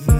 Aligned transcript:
नमस्कार 0.00 0.18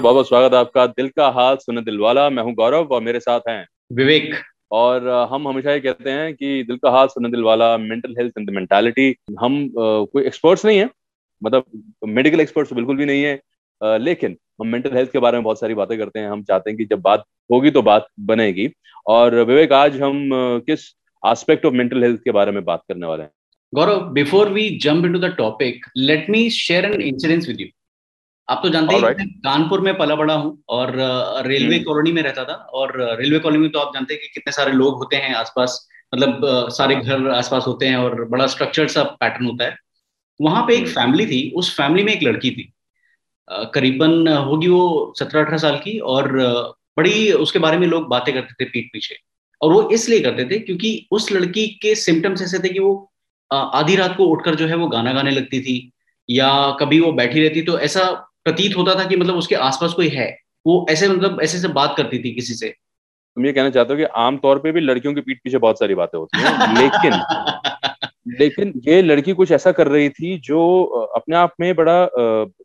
बहुत 0.00 0.14
बहुत 0.14 0.28
स्वागत 0.28 0.52
है 0.52 0.58
आपका 0.58 0.86
दिल 0.86 1.08
का 1.08 1.28
हाल 1.30 1.56
सुने 1.56 1.80
दिल 1.82 1.98
वाला। 2.00 2.28
मैं 2.30 2.42
हूँ 2.42 2.52
गौरव 2.54 2.86
और 2.86 3.02
मेरे 3.02 3.20
साथ 3.20 3.40
हैं 3.48 3.66
विवेक। 3.92 4.34
और 4.70 5.08
हम 5.32 5.48
हमेशा 5.48 5.72
ये 5.72 5.80
कहते 5.80 6.10
हैं 6.10 6.32
कि 6.34 6.62
दिल 6.68 6.76
का 6.76 6.90
हाल 6.90 7.06
सुने 7.08 7.28
दिलवाला 7.30 7.76
मेंटल 7.78 8.14
हेल्थ 8.18 8.38
एंड 8.38 8.50
मेंटालिटी 8.50 9.14
हम 9.40 9.68
कोई 9.76 10.22
एक्सपर्ट्स 10.22 10.64
नहीं 10.66 10.78
है 10.78 10.88
मतलब 11.42 11.64
मेडिकल 12.08 12.40
एक्सपर्ट्स 12.40 12.72
बिल्कुल 12.72 12.96
भी 12.96 13.04
नहीं 13.04 13.22
है 13.22 13.98
लेकिन 13.98 14.36
हम 14.60 14.66
मेंटल 14.68 14.96
हेल्थ 14.96 15.12
के 15.12 15.18
बारे 15.18 15.36
में 15.36 15.44
बहुत 15.44 15.60
सारी 15.60 15.74
बातें 15.74 15.98
करते 15.98 16.18
हैं 16.18 16.30
हम 16.30 16.42
चाहते 16.42 16.70
हैं 16.70 16.76
कि 16.78 16.84
जब 16.84 17.00
बात 17.02 17.24
होगी 17.52 17.70
तो 17.70 17.82
बात 17.82 18.06
बनेगी। 18.20 18.68
और 19.06 19.34
विवेक 19.34 19.72
आज 19.72 20.00
हम 20.00 20.28
किस 20.66 20.80
एस्पेक्ट 21.26 21.66
ऑफ़ 21.66 21.74
मेंटल 21.74 22.02
हेल्थ 22.02 22.20
के 22.20 22.30
बारे 22.30 22.52
में 22.52 22.64
बात 22.64 22.82
करने 22.88 23.06
वाले 23.06 23.22
हैं 23.22 23.30
Gaurav 23.74 24.00
before 24.12 24.48
we 24.48 24.68
jump 24.78 25.04
into 25.04 25.18
the 25.18 25.34
topic 25.38 25.86
let 25.96 26.30
me 26.30 26.48
share 26.50 26.84
an 26.84 27.00
incidence 27.00 27.48
with 27.48 27.60
you 27.60 27.66
आप 28.48 28.60
तो 28.62 28.68
जानते 28.68 28.94
हैं 28.94 29.02
right. 29.02 29.20
कानपुर 29.44 29.80
में 29.80 29.96
पला 29.98 30.14
बड़ा 30.14 30.34
हूँ 30.34 30.62
और 30.68 30.92
रेलवे 31.46 31.76
hmm. 31.76 31.84
कॉलोनी 31.84 32.12
में 32.12 32.22
रहता 32.22 32.44
था 32.44 32.54
और 32.54 32.92
रेलवे 33.18 33.38
कॉलोनी 33.38 33.62
में 33.62 33.70
तो 33.70 33.78
आप 33.78 33.94
जानते 33.94 34.14
हैं 34.14 34.22
कि 34.22 34.28
कितने 34.28 34.52
सारे 34.52 34.72
लोग 34.72 34.94
होते 34.94 35.16
हैं 35.16 35.34
आसपास 35.34 35.88
मतलब 36.14 36.68
सारे 36.70 36.94
हाँ। 36.94 37.04
घर 37.04 37.28
आसपास 37.28 37.64
होते 37.66 37.86
हैं 37.86 37.96
और 37.96 38.24
बड़ा 38.24 38.46
स्ट्रक्चर्ड 38.46 38.88
सा 38.88 39.02
पैटर्न 39.02 39.46
होता 39.46 39.64
है 39.64 39.76
वहाँ 40.40 40.64
पे 40.66 40.76
एक 40.76 40.88
फैमिली 40.88 41.24
hmm. 41.24 41.32
थी 41.32 41.52
उस 41.56 41.76
फैमिली 41.76 42.04
में 42.04 42.12
एक 42.12 42.22
लड़की 42.22 42.50
थी 42.50 42.72
करीबन 43.74 44.28
होगी 44.28 44.68
वो 44.68 45.14
सत्रह 45.18 45.40
अठारह 45.40 45.58
साल 45.58 45.76
की 45.76 45.98
और 45.98 46.32
बड़ी 46.98 47.32
उसके 47.32 47.58
बारे 47.58 47.78
में 47.78 47.86
लोग 47.86 48.08
बातें 48.08 48.34
करते 48.34 48.64
थे 48.64 48.68
पीठ 48.70 48.92
पीछे 48.92 49.16
और 49.62 49.72
वो 49.72 49.90
इसलिए 49.90 50.20
करते 50.20 50.44
थे 50.44 50.58
क्योंकि 50.58 51.08
उस 51.10 51.32
लड़की 51.32 51.66
के 51.66 51.94
सिम्टम्स 51.94 52.42
ऐसे 52.42 52.58
थे 52.58 52.68
कि 52.68 52.78
वो 52.78 53.12
आधी 53.52 53.96
रात 53.96 54.16
को 54.16 54.24
उठकर 54.24 54.54
जो 54.54 54.66
है 54.66 54.76
वो 54.76 54.88
गाना 54.88 55.12
गाने 55.12 55.30
लगती 55.30 55.60
थी 55.60 55.92
या 56.30 56.76
कभी 56.80 57.00
वो 57.00 57.12
बैठी 57.12 57.42
रहती 57.42 57.62
तो 57.62 57.78
ऐसा 57.78 58.10
प्रतीत 58.44 58.76
होता 58.76 58.94
था 58.94 59.04
कि 59.04 59.16
मतलब 59.16 59.36
उसके 59.36 59.54
आसपास 59.54 59.92
कोई 59.92 60.08
है। 60.08 60.38
वो 60.66 60.86
ऐसे 60.90 61.08
मतलब 61.08 61.40
ऐसे 61.42 61.58
से 61.58 61.68
बात 61.68 61.94
करती 61.96 62.18
थी 62.18 62.34
किसी 62.34 62.54
से। 62.54 62.68
तुम 63.36 63.46
ये 63.46 63.52
कहना 63.52 63.70
चाहते 63.70 63.92
हो 63.92 63.96
कि 63.96 64.04
आमतौर 64.04 64.58
पे 64.58 64.72
भी 64.72 64.80
लड़कियों 64.80 65.14
के 65.14 65.20
पीठ 65.20 65.38
पीछे 65.44 65.58
बहुत 65.58 65.78
सारी 65.78 65.94
बातें 65.94 66.18
होती 66.18 66.40
हैं 66.40 66.82
लेकिन 66.82 67.12
लेकिन 68.40 68.72
ये 68.88 69.02
लड़की 69.02 69.32
कुछ 69.32 69.50
ऐसा 69.50 69.72
कर 69.72 69.88
रही 69.88 70.08
थी 70.08 70.38
जो 70.38 70.84
अपने 71.16 71.36
आप 71.36 71.54
में 71.60 71.74
बड़ा 71.74 72.02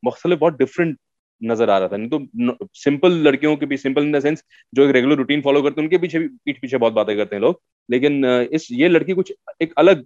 मुख्तलिफ़ 0.06 0.40
बहुत 0.40 0.54
डिफरेंट 0.54 0.98
नज़र 1.42 1.70
आ 1.70 1.78
रहा 1.78 1.88
था। 1.88 1.98
नहीं 1.98 2.10
तो 2.10 2.68
सिंपल 2.76 3.14
लड़कियों 3.24 3.56
के 3.56 3.66
भी 3.66 3.78
सिंपल 3.78 4.04
इन 4.04 4.12
द 4.12 4.20
सेंस 4.22 4.44
जो 4.74 4.84
एक 4.84 4.92
रेगुलर 4.96 5.16
रूटीन 5.16 5.42
फॉलो 5.42 5.62
करते 5.62 5.82
हैं 5.82 5.88
उनके 5.88 5.98
पीछे 5.98 6.20
भी 6.20 6.28
पीठ 6.46 6.62
पीछे 6.62 6.78
बहुत 6.78 6.94
बातें 6.94 7.16
करते 7.18 7.36
हैं 7.36 7.42
लोग। 7.42 7.62
लेकिन 7.90 8.26
इस 8.54 8.68
ये 8.72 8.90
लड़की 8.90 9.14
कुछ 9.14 9.34
एक 9.62 9.74
अलग 9.78 10.06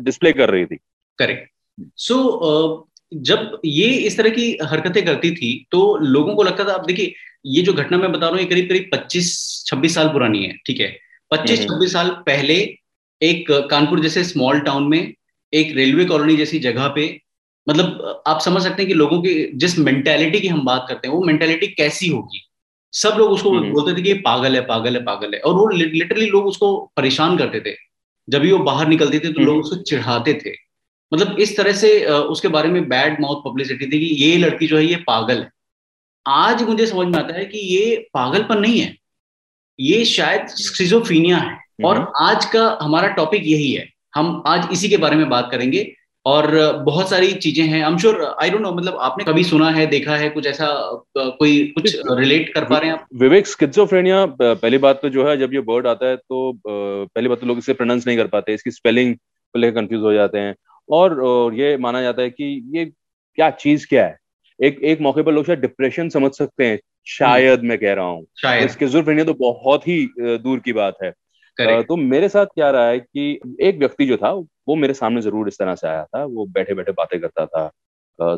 डिस्प्ले 0.00 0.32
कर 0.32 0.50
रही 0.50 0.66
थी। 0.66 0.76
करेक्ट 1.18 1.50
सो 1.98 2.14
so, 2.14 2.90
जब 3.12 3.60
ये 3.64 3.86
इस 4.06 4.16
तरह 4.16 4.30
की 4.30 4.46
हरकतें 4.62 5.04
करती 5.04 5.30
थी 5.36 5.52
तो 5.72 5.80
लोगों 5.98 6.34
को 6.36 6.42
लगता 6.42 6.64
था 6.64 6.72
अब 6.72 6.86
देखिए 6.86 7.14
ये 7.46 7.62
जो 7.62 7.72
घटना 7.72 7.98
मैं 7.98 8.10
बता 8.12 8.26
रहा 8.26 8.30
हूँ 8.30 8.38
ये 8.38 8.46
करीब 8.46 8.68
करीब 8.68 8.88
पच्चीस 8.92 9.32
छब्बीस 9.66 9.94
साल 9.94 10.08
पुरानी 10.08 10.44
है 10.44 10.52
ठीक 10.66 10.80
है? 10.80 10.88
पच्चीस 11.30 11.58
हम्म, 11.58 11.60
हम्म। 11.60 11.74
छब्बीस 11.74 11.92
साल 11.92 12.08
पहले 12.26 12.54
एक 13.20 13.50
कानपुर 13.70 14.00
जैसे 14.00 14.24
स्मॉल 14.24 14.60
टाउन 14.60 14.88
में 14.88 15.14
एक 15.52 15.74
रेलवे 15.76 16.04
कॉलोनी 16.04 16.36
जैसी 16.36 16.58
जगह 16.58 16.88
पे 16.88 17.06
मतलब 17.68 18.22
आप 18.26 18.40
समझ 18.40 18.62
सकते 18.62 18.82
हैं 18.82 18.88
कि 18.88 18.94
लोगों 18.94 19.20
की 19.22 19.50
जिस 19.54 19.78
मेंटेलिटी 19.78 20.40
की 20.40 20.48
हम 20.48 20.64
बात 20.64 20.86
करते 20.88 21.08
हैं 21.08 21.14
वो 21.14 21.22
मेंटेलिटी 21.22 21.66
कैसी 21.66 22.08
होगी? 22.08 22.40
सब 22.92 23.14
लोग 23.18 23.30
उसको 23.30 23.50
हम्म, 23.50 23.70
बोलते 23.70 23.96
थे 23.96 24.02
कि 24.02 24.08
ये 24.08 24.14
पागल 24.14 24.54
है 24.54 24.60
पागल 24.60 24.96
है 24.96 25.04
पागल 25.04 25.34
है। 25.34 25.40
और 25.40 25.54
वो 25.54 25.68
लिटरली 25.68 26.26
लोग 26.26 26.46
उसको 26.46 26.92
परेशान 26.96 27.36
करते 27.38 27.60
थे। 27.60 27.74
जब 28.28 28.40
भी 28.40 28.52
वो 28.52 28.58
बाहर 28.58 28.88
निकलते 28.88 29.18
थे 29.18 29.32
तो 29.32 29.40
लोग 29.40 29.58
उसको 29.58 29.76
चिढ़ाते 29.76 30.34
थे। 30.46 30.52
मतलब 31.12 31.38
इस 31.38 31.56
तरह 31.56 31.72
से 31.72 32.04
उसके 32.06 32.48
बारे 32.48 32.68
में 32.68 32.88
बैड 32.88 33.20
माउथ 33.20 33.42
पब्लिसिटी 33.44 33.86
थी 33.86 33.98
कि 34.00 34.24
ये 34.24 34.36
लड़की 34.36 34.66
जो 34.66 34.76
है 34.76 34.84
ये 34.84 34.96
पागल 34.96 35.38
है। 35.38 35.50
आज 36.26 36.62
मुझे 36.62 36.86
समझ 36.86 37.06
में 37.06 37.18
आता 37.18 37.34
है 37.34 37.44
कि 37.44 37.58
ये 37.58 37.96
पागलपन 38.14 38.58
नहीं 38.58 38.80
है। 38.80 38.96
ये 39.80 40.04
शायद 40.04 40.46
स्किजोफीनिया 40.46 41.36
है। 41.36 41.58
और 41.84 41.96
हम्म। 41.96 42.12
आज 42.20 42.44
का 42.44 42.78
हमारा 42.82 43.08
टॉपिक 43.08 43.42
यही 43.46 43.72
है। 43.72 43.88
हम 44.14 44.42
आज 44.46 44.68
इसी 44.72 44.88
के 44.88 44.96
बारे 44.96 45.16
में 45.16 45.28
बात 45.28 45.48
करेंगे। 45.50 45.94
और 46.26 46.46
बहुत 46.84 47.08
सारी 47.10 47.32
चीज़ें 47.34 47.64
हैं। 47.64 47.82
I 47.82 47.90
am 47.90 47.96
sure 47.98 48.22
I 48.42 48.50
don't 48.50 48.62
know 48.62 48.72
मतलब 48.72 48.96
आपने 49.00 49.24
कभी 49.24 49.42
सुना 49.44 49.70
है 49.70 49.86
देखा 49.86 50.16
है 50.16 50.28
कुछ 50.30 50.46
ऐसा 50.46 50.66
कोई 51.18 51.66
कुछ 51.74 51.96
रिलेट 52.10 52.52
कर 52.54 52.64
पा 52.64 52.78
रहे 52.78 52.90
हैं 52.90 52.96
आप? 52.96 53.06
विवेक 53.14 53.46
स्किजोफ्रेनिया 53.46 54.24
पहली 54.42 54.78
बात 54.78 55.00
तो 55.02 55.08
जो 55.08 55.28
है 55.28 55.36
जब 55.38 55.54
ये 55.54 55.58
वर्ड 55.66 55.86
आता 55.86 56.06
है 56.06 56.16
तो 56.16 56.52
पहली 56.66 57.28
बात 57.28 57.40
तो 57.40 57.46
लोग 57.46 57.58
इसे 57.58 57.72
प्रोनाउंस 57.74 58.06
नहीं 58.06 58.16
कर 58.16 58.26
पाते 58.26 58.54
इसकी 58.54 58.70
स्पेलिंग 58.70 59.14
को 59.14 59.58
लेकर 59.58 59.80
कंफ्यूज 59.80 60.02
हो 60.02 60.12
जाते 60.12 60.38
हैं। 60.38 60.54
और, 60.88 61.54
ये 61.54 61.76
माना 61.78 62.02
जाता 62.02 62.22
है 62.22 62.30
कि 62.30 62.62
ये 62.76 62.84
क्या 62.84 63.50
चीज़ 63.52 63.86
क्या 63.88 64.04
है? 64.06 64.16
एक 64.60 64.80
एक 64.84 65.00
मौके 65.00 65.22
पर 65.22 65.32
लोग 65.32 65.46
शायद 65.46 65.58
डिप्रेशन 65.58 66.08
समझ 66.08 66.30
सकते 66.32 66.66
हैं 66.66 66.78
शायद 67.08 67.62
मैं 67.62 67.78
कह 67.78 67.92
रहा 67.94 68.04
हूँ। 68.06 68.68
स्किजोफ्रेनिया 68.68 69.24
तो 69.24 69.34
बहुत 69.34 69.88
ही 69.88 70.06
दूर 70.18 70.58
की 70.58 70.72
बात 70.72 70.96
है। 71.02 71.12
तो 71.82 71.96
मेरे 71.96 72.28
साथ 72.28 72.46
क्या 72.46 72.70
रहा 72.70 72.88
है 72.88 72.98
कि 73.00 73.40
एक 73.62 73.78
व्यक्ति 73.78 74.06
जो 74.06 74.16
था, 74.16 74.30
वो 74.32 74.74
मेरे 74.76 74.94
सामने 74.94 75.20
ज़रूर 75.22 75.48
इस 75.48 75.58
तरह 75.58 75.74
से 75.74 75.88
आया 75.88 76.04
था, 76.04 76.24
वो 76.24 76.46
बैठे 76.48 76.74
बैठे 76.74 76.92
बातें 76.92 77.20
करता 77.20 77.46
था 77.46 77.70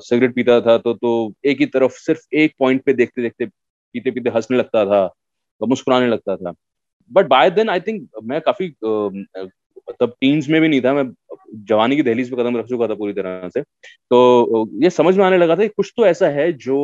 सिगरेट 0.00 0.34
पीता 0.34 0.60
था 0.62 0.76
तो 0.78 0.92
तो 0.94 1.32
एक 1.46 1.60
ही 1.60 1.66
तरफ़ 1.66 1.92
सिर्फ़ 1.94 2.20
एक 2.36 2.54
पॉइंट 2.58 2.82
पे 2.84 2.92
देखते 2.94 3.22
देखते 3.22 3.46
पीते 3.46 4.10
पीते 4.10 4.30
हंसने 4.30 4.56
लगता 4.58 4.84
था 4.86 5.06
तो 5.60 5.66
मुस्कुराने 5.66 6.06
लगता 6.08 6.36
था। 6.36 6.52
But 7.10 7.26
by 7.28 7.50
then 7.50 7.68
I 7.70 7.80
think 7.80 8.08
मैं 8.24 8.40
काफ़ी 8.42 8.68
मतलब 9.88 10.14
टीन्स 10.20 10.48
में 10.48 10.60
भी 10.60 10.68
नहीं 10.68 10.80
था, 10.82 10.92
मैं 10.94 11.04
जवानी 11.66 11.96
की 11.96 12.02
दहलीज 12.02 12.30
पे 12.30 12.36
कदम 12.36 12.56
रख 12.58 12.66
चुका 12.68 12.88
था 12.88 12.94
पूरी 12.94 13.12
तरह 13.14 13.48
से। 13.50 13.62
तो 13.62 14.66
ये 14.82 14.90
समझ 14.90 15.16
में 15.18 15.24
आने 15.24 15.38
लगा 15.38 15.56
था 15.56 15.62
कि 15.62 15.68
कुछ 15.68 15.92
तो 15.96 16.06
ऐसा 16.06 16.28
है 16.30 16.52
जो 16.54 16.78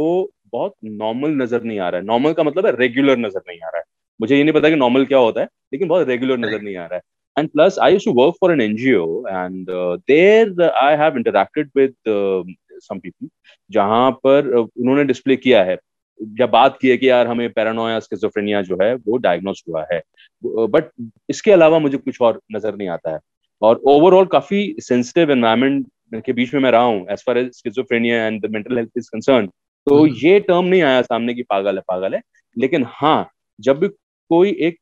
बहुत 0.53 0.75
नॉर्मल 0.85 1.31
नज़र 1.43 1.63
नहीं 1.65 1.79
आ 1.81 1.89
रहा 1.89 2.01
है। 2.01 2.07
नॉर्मल 2.07 2.33
का 2.35 2.43
मतलब 2.43 2.67
है 2.67 2.73
रेगुलर 2.77 3.19
नज़र 3.19 3.43
नहीं 3.49 3.61
आ 3.61 3.69
रहा 3.69 3.79
है। 3.79 3.82
मुझे 4.23 4.37
ये 4.37 4.43
नहीं 4.43 4.55
पता 4.55 4.71
कि 4.71 4.77
नॉर्मल 4.77 5.05
क्या 5.07 5.19
होता 5.19 5.41
है 5.41 5.49
लेकिन 5.73 5.89
बहुत 5.89 6.09
रेगुलर 6.09 6.39
नज़र 6.39 6.61
नहीं 6.63 6.77
आ 6.77 6.87
रहा 6.87 6.95
है। 6.97 7.11
And 7.37 7.51
plus 7.53 7.77
i 7.79 7.87
used 7.93 8.07
to 8.07 8.13
work 8.17 8.35
for 8.41 8.49
an 8.53 8.61
ngo 8.63 9.05
and 9.35 9.71
uh, 9.71 9.93
there 10.11 10.67
i 10.81 10.89
have 11.03 11.15
interacted 11.21 11.71
with 11.79 12.11
uh, 12.15 12.43
some 12.87 12.99
people 13.05 13.29
जहाँ 13.71 14.11
पर 14.27 14.51
uh, 14.51 14.67
उन्होंने 14.81 15.05
डिस्प्ले 15.05 15.37
किया 15.37 15.63
है। 15.65 15.77
जब 16.21 16.51
बात 16.51 16.77
की 16.81 16.89
है 16.89 16.97
कि 16.97 17.09
यार 17.09 17.27
हमें 17.27 17.49
पैरानोया 17.53 17.99
स्किजोफ्रेनिया 18.01 18.61
जो 18.63 18.77
है 18.83 18.95
वो 18.97 19.17
डायग्नोस 19.19 19.63
हुआ 19.69 19.87
है। 19.93 20.01
बट 20.45 20.91
इसके 21.31 21.53
अलावा 21.53 21.79
मुझे 21.79 21.99
कुछ 21.99 22.21
और 22.23 22.41
नज़र 22.55 22.77
नहीं 22.77 22.89
आता 22.89 23.13
है। 23.13 23.19
और 23.63 23.81
ओवरऑल 23.87 24.27
काफ़ी 24.33 24.65
सेंसिटिव 24.81 25.31
एनवायरमेंट 25.33 26.23
के 26.27 26.33
बीच 26.33 26.55
में 26.55 26.61
मैं 26.61 26.71
रहा 26.71 26.83
हूँ 26.83 27.07
as 27.11 27.23
far 27.27 27.39
as 27.39 27.51
schizophrenia 27.55 28.25
and 28.27 28.41
the 28.43 28.51
mental 28.53 28.77
health 28.77 28.91
is 28.99 29.09
concern 29.13 29.47
तो 29.47 29.99
हम्म। 29.99 30.15
ये 30.25 30.39
टर्म 30.41 30.65
नहीं 30.65 30.83
आया 30.83 31.03
सामने 31.03 31.35
की 31.35 31.43
पागल 31.51 31.77
है 31.77 31.83
पागल 31.89 32.15
है। 32.15 32.21
लेकिन 32.57 32.87
हाँ 32.91 33.29
जब 33.59 33.79
भी 33.79 33.89
कोई 34.33 34.51
एक 34.63 34.77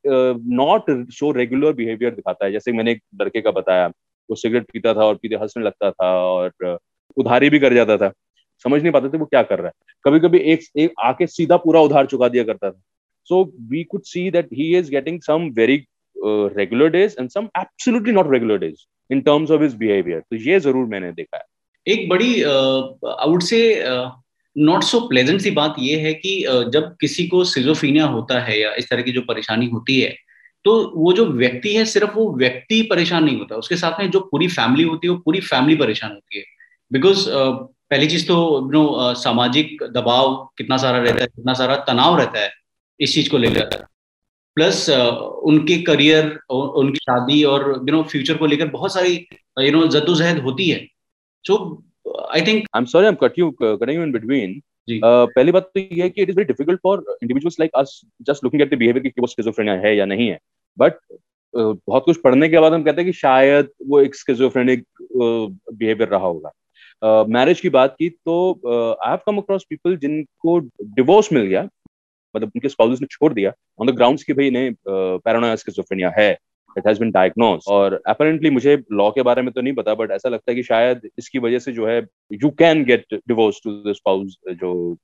नॉट 0.54 0.90
शो 1.12 1.30
रेगुलर 1.32 1.72
बिहेवियर 1.74 2.14
दिखाता 2.14 2.44
है। 2.44 2.52
जैसे 2.52 2.72
मैंने 2.72 2.92
एक 2.92 3.02
लड़के 3.22 3.40
का 3.40 3.50
बताया 3.52 3.86
वो 4.28 4.36
सिगरेट 4.36 4.64
पीता 4.72 4.94
था 4.94 5.04
और 5.04 5.14
पीते 5.22 5.36
हंसने 5.36 5.64
लगता 5.64 5.90
था 5.90 6.10
और 6.16 6.78
उधारी 7.16 7.50
भी 7.50 7.58
कर 7.58 7.74
जाता 7.74 7.96
था। 7.96 8.12
समझ 8.64 8.80
नहीं 8.82 8.92
पाते 8.92 9.08
थे 9.08 9.18
वो 9.18 9.26
क्या 9.26 9.42
कर 9.44 9.58
रहा 9.58 9.66
है। 9.66 9.94
कभी 10.04 10.20
कभी 10.20 10.38
एक, 10.38 10.60
एक 10.76 10.92
आके 11.00 11.26
सीधा 11.28 11.56
पूरा 11.58 11.80
उधार 11.80 12.06
चुका 12.06 12.28
दिया 12.28 12.44
करता 12.44 12.70
था। 12.70 12.80
So 13.30 13.42
we 13.70 13.82
could 13.84 14.02
see 14.04 14.30
that 14.30 14.48
he 14.52 14.76
is 14.78 14.90
getting 14.90 15.20
some 15.22 15.48
very 15.56 15.76
regular 16.16 16.88
days 16.90 17.16
and 17.20 17.28
some 17.30 17.48
absolutely 17.58 18.12
not 18.12 18.32
regular 18.32 18.58
days 18.58 18.84
in 19.10 19.20
terms 19.22 19.50
of 19.50 19.62
his 19.62 19.74
behaviour 19.76 20.20
तो 20.20 20.36
ये 20.38 20.58
ज़रूर 20.60 20.86
मैंने 20.86 21.12
देखा 21.12 21.36
है। 21.36 21.44
एक 21.86 22.08
बड़ी 22.08 22.32
I 22.42 23.30
would 23.30 23.42
say 23.42 23.60
not 24.56 24.82
so 24.82 25.00
pleasant 25.00 25.40
सी 25.40 25.50
बात 25.50 25.74
यह 25.78 25.98
है 25.98 26.12
कि 26.14 26.40
जब 26.72 26.94
किसी 27.00 27.26
को 27.28 27.44
सिजोफीनिया 27.44 28.06
होता 28.06 28.40
है 28.40 28.60
या 28.60 28.74
इस 28.74 28.88
तरह 28.90 29.02
की 29.02 29.12
जो 29.12 29.20
परेशानी 29.22 29.66
होती 29.66 30.00
है 30.00 30.16
तो 30.64 30.72
वो 30.96 31.12
जो 31.12 31.24
व्यक्ति 31.26 31.74
है 31.74 31.84
सिर्फ़ 31.84 32.10
वो 32.10 32.24
व्यक्ति 32.36 32.80
परेशान 32.82 33.24
नहीं 33.24 33.38
होता। 33.38 33.56
उसके 33.56 33.76
साथ 33.76 34.00
में 34.00 34.10
जो 34.10 34.20
पूरी 34.20 34.48
फैमिली 34.48 34.84
होती 34.84 35.06
है, 35.06 35.12
वो 35.12 35.18
पूरी 35.18 35.40
फैमिली 35.40 35.76
परेशान 35.76 36.10
होती 36.10 36.38
है। 36.38 36.44
बिकॉज़ 36.90 37.24
पहली 37.28 38.06
चीज़ 38.06 38.26
तो 38.28 38.70
नो 38.72 39.14
सामाजिक 39.14 39.82
दबाव 39.94 40.34
कितना 40.58 40.76
सारा 40.76 40.98
रहता 40.98 41.20
है, 41.20 41.26
कितना 41.26 41.54
सारा 41.54 41.76
तनाव 41.88 42.18
रहता 42.18 42.40
है, 42.40 42.50
इस 43.00 43.14
चीज़ 43.14 43.30
को 43.30 43.38
लेकर। 43.38 43.86
प्लस 44.56 44.88
उनके 44.90 45.80
करियर 45.82 46.38
उनकी 46.50 46.98
शादी 46.98 47.42
और 47.44 47.68
यू 47.88 47.94
नो 47.94 48.02
फ्यूचर 48.02 48.36
को 48.36 48.46
लेकर 48.46 48.66
बहुत 48.68 48.94
सारी 48.94 49.14
यू 49.58 49.72
नो 49.72 49.86
जद्दोजहद 49.88 50.38
होती 50.42 50.68
है। 50.70 50.86
So 51.44 51.56
I 52.34 52.40
think 52.46 52.64
I 52.74 52.80
am 52.80 52.84
sorry 52.92 53.06
I 53.06 53.12
am 53.12 53.16
cut 53.20 53.38
you 53.38 53.50
cutting 53.62 53.96
you 53.96 54.02
in 54.02 54.12
between 54.12 54.60
पहली 54.90 55.52
बात 55.52 55.70
तो 55.74 55.80
ये 55.80 56.02
है 56.02 56.08
कि 56.10 56.22
it 56.22 56.28
is 56.30 56.36
very 56.36 56.46
difficult 56.46 56.80
for 56.82 57.04
individuals 57.22 57.60
like 57.60 57.70
us 57.76 58.00
just 58.28 58.44
looking 58.44 58.62
at 58.62 58.74
the 58.74 58.78
behaviour 58.78 59.08
कि 59.08 59.20
वो 59.20 59.26
स्किजोफ्रेनिया 59.26 59.74
है 59.80 59.96
या 59.96 60.04
नहीं 60.04 60.28
है। 60.28 60.38
बट 60.78 60.94
uh, 60.94 61.76
बहुत 61.86 62.04
कुछ 62.04 62.20
पढ़ने 62.24 62.48
के 62.48 62.58
बाद 62.58 62.72
हम 62.72 62.82
कहते 62.82 63.00
हैं 63.00 63.10
कि 63.12 63.18
शायद 63.18 63.68
वो 63.88 64.00
एक 64.00 64.14
स्किजोफ्रेनिक 64.14 64.84
बिहेवियर 65.12 66.08
रहा 66.08 66.26
होगा। 66.26 67.24
मैरिज 67.24 67.56
uh, 67.56 67.62
की 67.62 67.68
बात 67.70 67.94
की 67.98 68.08
तो 68.08 68.52
I 69.04 69.10
have 69.10 69.18
come 69.26 69.38
across 69.38 69.64
people 69.70 69.96
जिनको 69.96 70.58
डिवोर्स 70.96 71.32
मिल 71.32 71.42
गया। 71.42 71.68
मतलब 72.34 72.50
उनके 72.56 72.68
स्पाउसेस 72.68 73.00
ने 73.00 73.06
छोड़ 73.10 73.32
दिया। 73.34 73.52
ऑन 73.80 73.86
द 73.86 73.94
ग्राउंड्स 73.96 74.24
की 74.24 74.32
भाई 74.32 74.46
इन्हें 74.46 74.74
पैरानोया 74.88 75.56
स्किजोफ्रेनिया 75.56 76.12
है। 76.18 76.36
इट 76.78 76.86
हैज़ 76.86 77.00
बीन 77.00 77.10
डायग्नोज 77.10 77.64
और 77.68 78.00
अपेरेंटली 78.06 78.50
मुझे 78.50 78.82
लॉ 78.92 79.10
के 79.10 79.22
बारे 79.22 79.42
में 79.42 79.52
तो 79.52 79.60
नहीं 79.60 79.74
पता 79.74 79.94
बट 79.94 80.10
ऐसा 80.10 80.28
लगता 80.28 80.50
है 80.52 80.56
कि 80.56 80.62
शायद 80.62 81.08
इसकी 81.18 81.38
वजह 81.38 81.58
से 81.58 81.72
जो 81.72 81.86
है 81.86 82.06
you 82.32 82.50
can 82.50 82.84
get 82.84 83.06
divorce 83.14 83.60
to 83.64 83.72
the 83.72 83.92
spouse 83.92 84.36
जो 84.46 84.96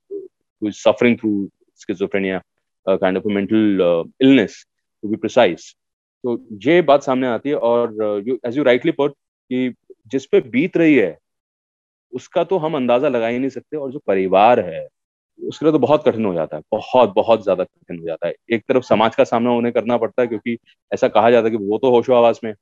suffering 0.61 1.17
through 1.17 1.49
schizophrenia 1.75 2.41
kind 2.87 3.17
of 3.17 3.27
mental 3.27 4.05
illness 4.21 4.65
to 5.03 5.09
be 5.09 5.15
precise 5.15 5.75
तो 6.23 6.47
ये 6.65 6.81
बात 6.81 7.03
सामने 7.03 7.27
आती 7.27 7.49
है 7.49 7.55
और 7.55 7.95
एज 8.45 8.57
यू 8.57 8.63
राइटली 8.63 8.91
पुट 8.91 9.11
कि 9.11 9.73
जिस 10.07 10.25
पे 10.25 10.39
बीत 10.41 10.77
रही 10.77 10.95
है, 10.95 11.17
उसका 12.13 12.43
तो 12.43 12.57
हम 12.57 12.75
अंदाज़ा 12.75 13.09
लगा 13.09 13.27
ही 13.27 13.39
नहीं 13.39 13.49
सकते 13.49 13.77
और 13.77 13.91
जो 13.91 13.99
परिवार 13.99 14.59
है 14.59 14.87
उसके 15.39 15.65
लिए 15.65 15.71
तो 15.71 15.79
बहुत 15.79 16.03
कठिन 16.05 16.25
हो 16.25 16.33
जाता 16.33 16.57
है 16.57 16.63
बहुत 16.71 17.13
बहुत 17.15 17.43
ज़्यादा 17.43 17.63
कठिन 17.63 17.99
हो 17.99 18.05
जाता 18.05 18.27
है। 18.27 18.33
एक 18.51 18.63
तरफ़ 18.67 18.83
समाज 18.83 19.15
का 19.15 19.23
सामना 19.23 19.51
उन्हें 19.51 19.73
करना 19.73 19.97
पड़ता 19.97 20.21
है 20.21 20.27
क्योंकि 20.27 20.57
ऐसा 20.93 21.07
कहा 21.07 21.31
जाता 21.31 21.45
है 21.45 21.51
कि 21.51 21.57
वो 21.57 21.77
तो 21.77 21.91
होशो 21.91 22.13
आवास 22.13 22.39
में 22.43 22.53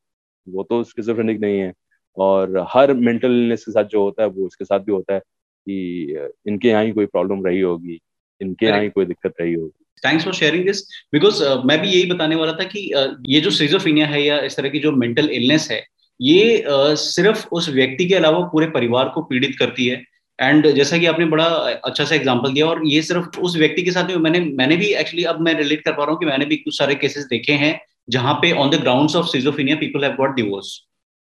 वो 0.48 0.64
तो 0.64 0.84
स्किजोफ्रेनिक 0.84 1.40
नहीं 1.40 1.60
है 1.60 1.74
और 2.18 2.66
हर 2.70 2.94
मेंटल 2.94 3.32
इलनेस 3.32 3.64
के 3.66 3.72
साथ 3.72 3.84
जो 3.84 4.02
होता 4.02 4.24
है 4.24 4.30
वो 4.30 4.46
उसके 4.46 4.66
साथ 4.66 4.80
भी 4.80 4.92
होता 4.92 5.14
है 5.14 5.20
कि 5.20 6.30
इनके 6.48 6.68
यहाँ 6.68 6.84
ही 6.84 6.92
कोई 6.92 7.06
प्रॉब्लम 7.06 7.46
रही 7.46 7.62
होगी 7.62 8.00
इनके 8.42 8.66
यहाँ 8.66 8.82
ही 8.82 8.90
कोई 8.90 9.06
दिक्कत 9.06 9.34
रही 9.42 9.54
होगी। 9.54 9.86
Thanks 10.04 10.26
for 10.26 10.34
sharing 10.34 10.66
this 10.66 10.82
because 11.14 11.44
मैं 11.66 11.80
भी 11.82 11.88
यही 11.88 12.06
बताने 12.12 12.36
वाला 12.36 12.54
था 12.54 12.64
कि 12.64 12.92
uh, 12.98 13.08
ये 13.28 13.42
जो 13.42 13.50
सिजोफीनिया 13.50 14.08
है 14.08 14.22
या 14.24 14.40
इस 14.40 14.58
तरह 14.58 14.70
की 14.70 14.80
जो 14.80 14.92
मेंटल 14.92 15.30
इलनेस 15.30 15.68
है 15.72 15.84
ये 16.22 16.64
uh, 16.70 16.96
सिर्फ़ 16.96 17.48
उस 17.52 17.70
व्यक्ति 17.70 18.06
के 18.06 18.16
अलावा 18.16 18.40
पूरे 18.40 18.68
परिवार 18.68 19.10
को 19.10 19.22
पीड़ित 19.22 19.56
करती 19.60 19.88
है 19.88 20.04
एंड 20.42 20.68
जैसा 20.72 20.98
कि 20.98 21.06
आपने 21.06 21.26
बड़ा 21.26 21.46
अच्छा 21.86 22.04
सा 22.04 22.16
एग्जांपल 22.16 22.54
दिया 22.54 22.66
और 22.66 22.82
ये 22.86 23.02
सिर्फ़ 23.02 23.40
उस 23.40 23.58
व्यक्ति 23.58 23.82
के 23.82 23.92
साथ 23.92 24.16
मैंने 24.18 24.40
मैंने 24.40 24.78
भी 24.78 24.86
एक्चुअली 24.86 25.24
अब 25.24 25.42
मैं 25.42 25.54
रिलेट 25.54 25.82
कर 25.82 25.92
पा 25.92 26.04
रहा 26.04 26.12
हूँ 26.12 26.20
कि 26.20 26.26
मैंने 26.26 26.46
भी 26.46 26.56
कुछ 26.56 26.78
सारे 26.78 26.96
केसेस 26.96 27.26
देखे 27.26 27.54
हैं 27.54 27.80
जहाँ 28.10 28.34
पे 28.34 28.52
on 28.52 28.70
the 28.70 28.76
grounds 28.76 29.16
of 29.16 29.26
schizophrenia 29.26 29.76
people 29.76 30.04
have 30.04 30.14
got 30.14 30.36
divorce 30.36 30.78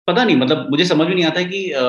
पता 0.09 0.25
नहीं 0.25 0.37
मतलब 0.37 0.67
मुझे 0.71 0.85
समझ 0.85 1.07
में 1.09 1.15
नहीं 1.15 1.25
आता 1.25 1.43
कि 1.43 1.71
आ, 1.73 1.83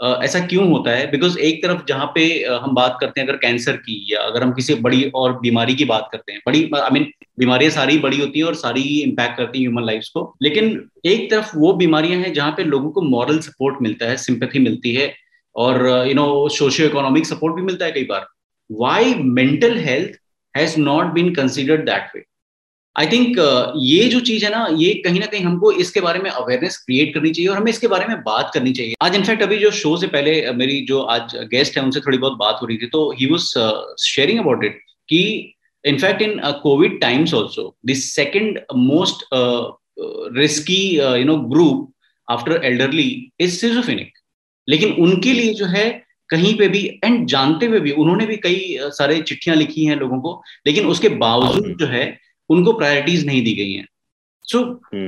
आ, 0.00 0.22
ऐसा 0.24 0.40
क्यों 0.46 0.68
होता 0.68 0.90
है? 0.90 1.10
बिकॉज़ 1.10 1.38
एक 1.38 1.62
तरफ़ 1.62 1.82
जहाँ 1.88 2.06
पे 2.14 2.24
हम 2.62 2.74
बात 2.74 2.98
करते 3.00 3.20
हैं 3.20 3.28
अगर 3.28 3.36
कैंसर 3.36 3.76
की 3.76 4.06
या 4.12 4.20
अगर 4.20 4.42
हम 4.42 4.52
किसी 4.52 4.74
बड़ी 4.74 5.10
और 5.14 5.38
बीमारी 5.40 5.74
की 5.74 5.84
बात 5.84 6.08
करते 6.12 6.32
हैं 6.32 6.40
बड़ी 6.46 6.70
आई 6.74 6.88
मीन 6.92 7.10
बीमारियाँ 7.38 7.70
सारी 7.72 7.98
बड़ी 7.98 8.20
होती 8.20 8.38
हैं 8.38 8.46
और 8.46 8.54
सारी 8.54 8.82
इम्पैक्ट 9.02 9.36
करती 9.36 9.58
हैं 9.58 9.68
ह्यूमन 9.68 9.86
लाइफ 9.86 10.04
को। 10.14 10.36
लेकिन 10.42 10.88
एक 11.04 11.30
तरफ़ 11.30 11.56
वो 11.56 11.72
बीमारियाँ 11.72 12.20
हैं 12.20 12.32
जहाँ 12.32 12.52
पे 12.52 12.64
लोगों 12.64 12.90
को 12.90 13.02
मॉरल 13.02 13.38
सपोर्ट 13.38 13.76
मिलता 13.82 14.06
है 14.06 14.16
सिंपथी 14.16 14.58
मिलती 14.58 14.94
है 14.94 15.23
और 15.56 15.86
you 16.08 16.14
know 16.14 16.26
socio 16.50 16.88
economic 16.88 17.26
support 17.26 17.56
भी 17.56 17.62
मिलता 17.62 17.84
है 17.84 17.92
कई 17.92 18.04
बार। 18.04 18.26
Why 18.70 19.14
mental 19.14 19.78
health 19.78 20.20
has 20.54 20.78
not 20.80 21.12
been 21.14 21.34
considered 21.34 21.84
that 21.86 22.10
way 22.14 22.24
I 22.96 23.06
think 23.06 23.38
ये 23.82 24.08
जो 24.08 24.20
चीज़ 24.26 24.44
है 24.44 24.50
ना 24.50 24.66
ये 24.78 24.92
कहीं 25.04 25.20
ना 25.20 25.26
कहीं 25.26 25.44
हमको 25.44 25.70
इसके 25.84 26.00
बारे 26.00 26.18
में 26.18 26.30
अवेयरनेस 26.30 26.76
क्रिएट 26.78 27.14
करनी 27.14 27.30
चाहिए 27.30 27.48
और 27.50 27.56
हमें 27.56 27.70
इसके 27.70 27.88
बारे 27.88 28.06
में 28.06 28.22
बात 28.22 28.50
करनी 28.54 28.72
चाहिए। 28.72 28.94
आज 29.02 29.14
इनफैक्ट 29.14 29.42
अभी 29.42 29.56
जो 29.58 29.70
शो 29.70 29.96
से 29.96 30.06
पहले 30.06 30.34
uh, 30.48 30.54
मेरी 30.56 30.80
जो 30.88 31.00
आज 31.14 31.34
गेस्ट 31.50 31.76
है 31.76 31.82
उनसे 31.84 32.00
थोड़ी 32.00 32.18
बहुत 32.18 32.36
बात 32.38 32.58
हो 32.62 32.66
रही 32.66 32.76
थी 32.78 32.86
तो 32.92 33.10
he 33.20 33.26
was 33.26 33.48
sharing 34.04 34.38
about 34.40 34.64
it 34.64 34.78
कि 35.08 35.22
in fact 35.84 36.22
in 36.22 36.40
covid 36.62 37.00
times 37.00 37.34
also 37.34 37.74
the 37.86 37.94
second 37.94 38.60
most 38.76 39.24
risky 40.38 40.82
you 40.96 41.24
know 41.24 41.36
group 41.48 41.92
after 42.28 42.60
elderly 42.64 43.08
is 43.40 43.58
schizophrenic 43.58 44.18
लेकिन 44.68 44.92
उनके 45.02 45.32
लिए 45.32 45.54
जो 45.54 45.66
है 45.68 45.88
कहीं 46.30 46.54
पे 46.58 46.68
भी 46.68 46.84
एंड 47.04 47.26
जानते 47.28 47.66
हुए 47.66 47.80
भी 47.80 47.90
उन्होंने 47.92 48.26
भी 48.26 48.36
कई 48.38 48.76
सारे 48.92 49.20
चिट्ठियाँ 49.22 49.56
लिखी 49.56 49.84
हैं 49.84 49.96
लोगों 49.96 50.18
को 50.20 50.40
लेकिन 50.66 50.86
उसके 50.86 51.08
बावजूद 51.18 51.76
जो 51.80 51.86
है 51.86 52.06
उनको 52.50 52.72
प्रायोरिटीज 52.74 53.26
नहीं 53.26 53.42
दी 53.44 53.54
गई 53.54 53.72
हैं। 53.72 53.86
सो 54.44 54.60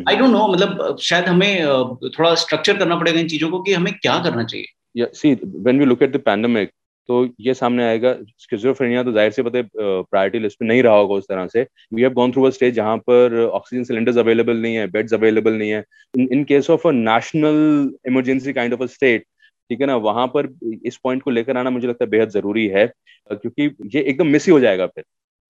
आई 0.09 0.17
डोंट 0.17 0.31
नो 0.31 0.47
मतलब 0.49 0.97
शायद 1.03 1.25
हमें 1.25 1.65
थोड़ा 2.09 2.35
स्ट्रक्चर 2.37 2.77
करना 2.79 2.97
पड़ेगा 2.97 3.21
इन 3.21 3.29
चीज़ों 3.29 3.51
को 3.51 3.63
कि 3.63 3.73
हमें 3.73 3.93
क्या 3.95 4.19
करना 4.25 4.45
चाहिए। 4.45 5.07
See 5.15 5.33
when 5.35 5.79
we 5.79 5.85
look 5.85 6.03
at 6.03 6.13
the 6.13 6.21
pandemic 6.25 6.71
तो 7.09 7.27
ये 7.41 7.53
सामने 7.55 7.85
आएगा 7.85 8.15
स्किजोफ्रेनिया 8.39 9.03
तो 9.03 9.13
ज़ाहिर 9.13 9.31
से 9.33 9.43
पता 9.43 9.59
है 9.59 9.69
प्रायोरिटी 9.75 10.39
लिस्ट 10.39 10.63
में 10.63 10.69
नहीं 10.69 10.83
रहा 10.83 10.95
होगा 10.95 11.15
उस 11.15 11.25
तरह 11.29 11.47
से। 11.47 11.67
We 11.95 12.03
have 12.03 12.13
gone 12.13 12.33
through 12.33 12.45
a 12.45 12.51
stage 12.51 12.75
जहाँ 12.75 12.97
पर 13.11 13.39
ऑक्सीजन 13.45 13.85
सिलेंडर्स 13.85 14.17
अवेलेबल 14.19 14.57
नहीं 14.57 14.75
है 14.75 14.87
बेड्स 14.91 15.15
अवेलेबल 15.15 15.53
नहीं 15.55 15.71
है। 15.71 15.85
In 16.15 16.45
case 16.45 16.71
of 16.71 16.87
a 16.89 16.91
national 16.93 17.91
emergency 18.09 18.53
kind 18.53 18.75
of 18.75 18.83
a 18.83 18.87
state 18.95 19.25
ठीक 19.71 19.81
है 19.81 19.87
ना 19.87 19.97
वहाँ 19.99 20.27
पर 20.37 20.49
इस 20.87 20.97
पॉइंट 21.05 21.23
को 21.23 21.31
लेकर 21.31 21.57
आना 21.57 21.71
मुझे 21.71 21.87
लगता 21.89 22.05
है 22.05 22.11
बेहद 22.11 22.29
ज़रूरी 22.31 22.67
है 22.69 22.87
क्योंकि 23.31 23.71
ये 23.97 24.03
एकदम 24.03 24.27
मिस 24.27 24.47
ही 24.47 24.53
हो 24.53 24.61
जाएगा 24.61 24.87
फिर। 24.87 25.05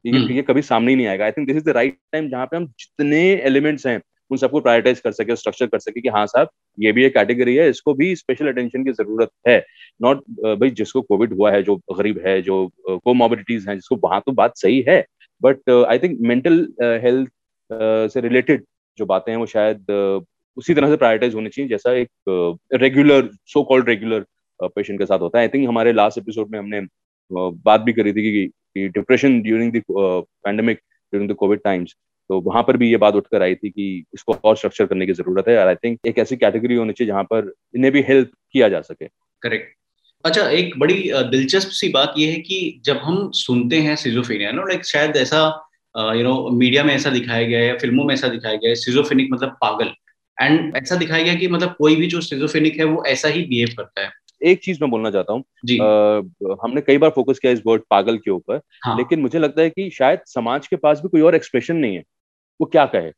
ये, 0.05 0.13
हम्म। 0.13 0.33
ये 0.33 0.43
कभी 0.43 0.63
सामने 0.63 0.91
ही 0.93 0.97
नहीं 0.97 1.07
आएगा। 1.07 1.25
I 1.25 1.33
think 1.33 1.47
this 1.47 1.57
is 1.57 1.65
the 1.65 1.69
right 1.77 1.97
time 2.13 2.29
जहाँ 2.31 2.47
पे 2.47 2.57
हम 2.57 2.67
जितने 2.81 3.21
एलिमेंट्स 3.47 3.87
हैं 3.87 4.01
उन 4.31 4.37
सबको 4.39 4.61
प्रायोरिटाइज 4.61 5.01
कर 5.01 5.13
सके 5.13 5.37
स्ट्रक्चर 5.37 5.67
कर 5.67 5.79
सके 5.79 6.01
कि 6.01 6.09
हाँ 6.09 6.27
साहब 6.27 6.49
ये 6.79 6.93
भी 6.93 7.05
एक 7.05 7.15
कैटेगरी 7.15 7.55
है 7.57 7.69
इसको 7.71 7.95
भी 7.95 8.15
स्पेशल 8.17 8.49
अटेंशन 8.49 8.85
की 8.85 8.93
ज़रूरत 8.93 9.31
है। 9.49 9.59
नॉट 10.01 10.23
भाई 10.61 10.71
जिसको 10.71 11.03
कोविड 11.03 11.33
हुआ 11.33 11.51
है 11.53 11.63
जो 11.63 11.77
गरीब 11.93 12.21
है 12.27 12.41
जो 12.43 12.67
कोमोबिलिटीज 12.87 13.69
हैं 13.69 13.75
जिसको 13.75 13.97
वहाँ 14.05 14.21
तो 14.27 14.33
बात 14.33 14.57
सही 14.57 14.81
है 14.89 15.05
but 15.43 15.71
I 15.71 15.99
think 15.99 16.19
mental 16.21 16.67
health 17.05 17.31
से 18.13 18.21
रिलेटेड 18.21 18.65
जो 18.99 19.07
बातें 19.07 19.33
हैं 19.33 19.39
वो 19.39 19.47
शायद 19.47 19.87
उसी 20.57 20.75
तरह 20.75 20.91
से 20.91 20.97
प्रायोरिटाइज 20.97 21.35
होनी 21.35 21.49
चाहिए, 21.49 21.69
जैसा 21.69 21.93
एक 21.93 22.59
regular 22.75 23.29
so 23.47 23.63
called 23.65 23.89
regular 23.89 24.25
patient 24.61 24.99
के 24.99 25.07
साथ 25.07 25.19
होता 25.19 25.39
है। 25.39 25.45
आई 25.45 25.49
थिंक 25.49 25.69
हमारे 25.69 25.93
लास्ट 25.93 26.19
एपिसोड 26.19 26.51
में 26.51 26.59
हमने 26.59 26.81
बात 27.31 27.81
भी 27.81 27.93
करी 27.93 28.13
थी 28.13 28.23
कि 28.23 28.89
depression 28.89 29.41
during 29.43 29.73
the 29.73 29.83
pandemic 29.91 30.79
during 30.79 31.31
the 31.31 31.35
covid 31.37 31.61
times 31.65 31.95
तो 32.31 32.41
वहाँ 32.41 32.63
पर 32.63 32.77
भी 32.77 32.91
ये 32.91 32.97
बात 32.97 33.15
उठकर 33.15 33.43
आई 33.43 33.55
थी 33.55 33.71
कि 33.71 34.05
इसको 34.15 34.35
और 34.45 34.57
स्ट्रक्चर 34.57 34.87
करने 34.87 35.07
की 35.07 35.13
ज़रूरत 35.13 35.49
है। 35.49 35.59
और 35.59 35.69
आई 35.69 35.75
थिंक 35.75 35.99
एक 36.07 36.19
ऐसी 36.19 36.37
कैटेगरी 36.37 36.75
होनी 36.75 36.93
चाहिए 36.93 37.13
जहाँ 37.13 37.23
पर 37.25 37.53
इन्हें 37.75 37.93
भी 37.93 38.01
हेल्प 38.09 38.31
किया 38.53 38.69
जा 38.69 38.81
सके। 38.83 39.07
करेक्ट 39.43 39.75
अच्छा 40.25 40.49
एक 40.51 40.79
बड़ी 40.79 40.95
दिलचस्प 41.31 41.69
सी 41.73 41.89
बात 41.91 42.15
यह 42.19 42.33
है 42.33 42.41
कि 42.41 42.81
जब 42.85 42.97
हम 43.03 43.31
सुनते 43.35 43.81
हैं 43.81 43.95
सिजोफेनिया 43.97 44.51
नो 44.53 44.67
लाइक 44.67 44.85
शायद 44.87 45.17
ऐसा 45.17 45.43
यू 45.95 46.23
नो 46.23 46.35
मीडिया 46.53 46.85
में 46.85 46.95
ऐसा 46.95 47.11
दिखाया 47.11 47.47
गया 47.47 47.59
है 47.59 47.67
या 47.67 47.77
फ़िल्मों 47.79 48.05
में 48.05 48.15
ऐसा 48.15 48.29
दिखाया 48.29 48.57
गया 48.57 48.69
है 48.69 48.75
सिजोफेनिक 48.77 49.29
मतलब 49.33 49.57
पागल। 49.61 49.93
एंड 50.43 50.77
ऐसा 50.77 50.97
दिखाया 50.97 51.23
गया 51.23 51.35
कि 51.35 51.49
मतलब 51.49 51.75
कोई 51.79 51.97
भी 51.97 52.07
जो 52.07 52.21
सिजोफेनिक 52.21 52.79
है 52.79 52.85
वो 52.85 53.05
ऐसा 53.05 53.29
ही 53.29 53.43
बिहेव 53.45 53.75
करता 53.77 54.03
है। 54.03 54.11
एक 54.43 54.63
चीज़ 54.63 54.79
मैं 54.83 54.91
बोलना 54.91 55.11
चाहता 55.11 55.33
हूँ। 55.33 55.43
हमने 56.63 56.81
कई 56.81 56.99
बार 56.99 57.11
फोकस 57.11 57.39
किया 57.39 57.53
इस 57.53 57.63
वर्ड 57.67 57.83
पागल 57.91 58.17
के 58.19 58.31
ऊपर 58.31 58.61
हाँ. 58.85 58.97
लेकिन 58.99 59.21
मुझे 59.21 59.39
लगता 59.39 59.63
है 59.63 59.71
कि 59.71 59.89
शायद 59.91 60.21
समाज 60.27 60.67
के 60.67 60.77
पास 60.77 61.01
भी 61.01 61.09
कोई 61.09 61.21
और 61.21 61.35
एक्सप्रेशन 61.35 61.77
नहीं 61.77 61.97
है। 61.97 62.03
वो 62.61 62.67
क्या 62.67 62.85
कहे? 62.87 63.11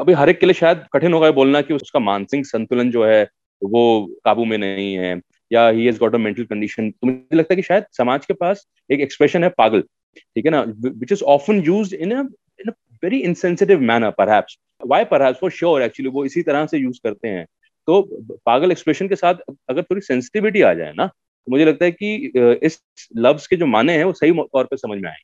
अभी 0.00 0.12
हर 0.12 0.28
एक 0.28 0.38
के 0.40 0.46
लिए 0.46 0.54
शायद 0.54 0.84
कठिन 0.92 1.12
होगा 1.12 1.30
बोलना 1.30 1.60
कि 1.60 1.74
उसका 1.74 2.00
मानसिक 2.00 2.46
संतुलन 2.46 2.90
जो 2.90 3.04
है 3.04 3.22
वो 3.62 3.82
काबू 4.24 4.44
में 4.44 4.56
नहीं 4.58 4.94
है 4.94 5.20
या 5.50 5.68
he 5.68 5.86
has 5.86 5.98
got 5.98 6.14
a 6.14 6.18
mental 6.18 6.44
condition 6.44 6.90
तो 6.90 7.06
मुझे 7.06 7.36
लगता 7.36 7.52
है 7.52 7.56
कि 7.56 7.62
शायद 7.62 7.84
समाज 7.92 8.26
के 8.26 8.34
पास 8.34 8.66
एक 8.90 9.00
एक्सप्रेशन 9.00 9.44
है 9.44 9.48
पागल 9.48 9.80
ठीक 10.16 10.44
है 10.44 10.50
ना? 10.50 10.60
Which 10.84 11.12
is 11.12 11.22
often 11.24 11.62
use 11.62 11.94
in 11.94 12.12
in 12.12 12.68
a 12.68 12.72
very 13.02 13.18
insensitive 13.18 13.80
manner 13.80 14.10
perhaps 14.10 14.58
why 14.86 15.04
पर 15.04 15.32
फॉर 15.32 15.50
श्योर 15.50 15.82
एक्चुअली 15.82 16.10
वो 16.10 16.24
इसी 16.24 16.42
तरह 16.42 16.66
से 16.66 16.78
यूज़ 16.78 17.00
करते 17.04 17.28
हैं। 17.28 17.46
तो 17.88 18.02
पागल 18.46 18.70
एक्सप्रेशन 18.70 19.08
के 19.08 19.16
साथ 19.16 19.34
अगर 19.68 19.82
थोड़ी 19.82 20.00
सेंसिटिविटी 20.00 20.62
आ 20.62 20.72
जाए 20.74 20.92
ना 20.96 21.06
तो 21.06 21.52
मुझे 21.52 21.64
लगता 21.64 21.84
है 21.84 21.90
कि 21.92 22.32
इस 22.62 22.78
लव्स 23.16 23.46
के 23.46 23.56
जो 23.56 23.66
माने 23.66 23.96
हैं 23.96 24.04
वो 24.04 24.12
सही 24.12 24.32
तौर 24.32 24.64
पर 24.64 24.76
समझ 24.76 24.98
में 25.00 25.08
आए 25.10 25.16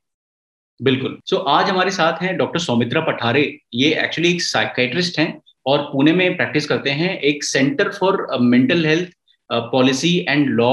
बिल्कुल। 0.80 1.18
सो 1.26 1.36
so, 1.36 1.42
आज 1.48 1.68
हमारे 1.70 1.90
साथ 1.90 2.22
हैं 2.22 2.36
डॉक्टर 2.36 2.60
सौमित्रा 2.60 3.00
पठारे। 3.00 3.42
ये 3.74 3.92
एक्चुअली 4.00 4.30
एक 4.30 4.42
साइकेट्रिस्ट 4.42 5.18
हैं 5.18 5.40
और 5.66 5.82
पुणे 5.82 6.12
में 6.12 6.36
प्रैक्टिस 6.36 6.66
करते 6.66 6.90
हैं। 6.90 7.18
एक 7.20 7.44
centre 7.44 7.90
for 7.92 8.26
mental 8.40 8.84
health 8.86 9.10
policy 9.50 10.16
and 10.28 10.48
law 10.50 10.72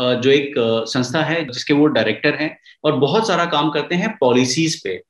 जो 0.00 0.30
एक 0.30 0.54
संस्था 0.88 1.22
है 1.22 1.44
जिसके 1.44 1.74
वो 1.74 1.86
डायरेक्टर 1.88 2.34
हैं 2.34 2.56
और 2.84 2.96
बहुत 2.96 3.26
सारा 3.26 3.44
काम 3.46 3.70
करते 3.70 3.94
हैं 3.94 4.16
पॉलिसीज़ 4.20 4.80
पे। 4.84 5.00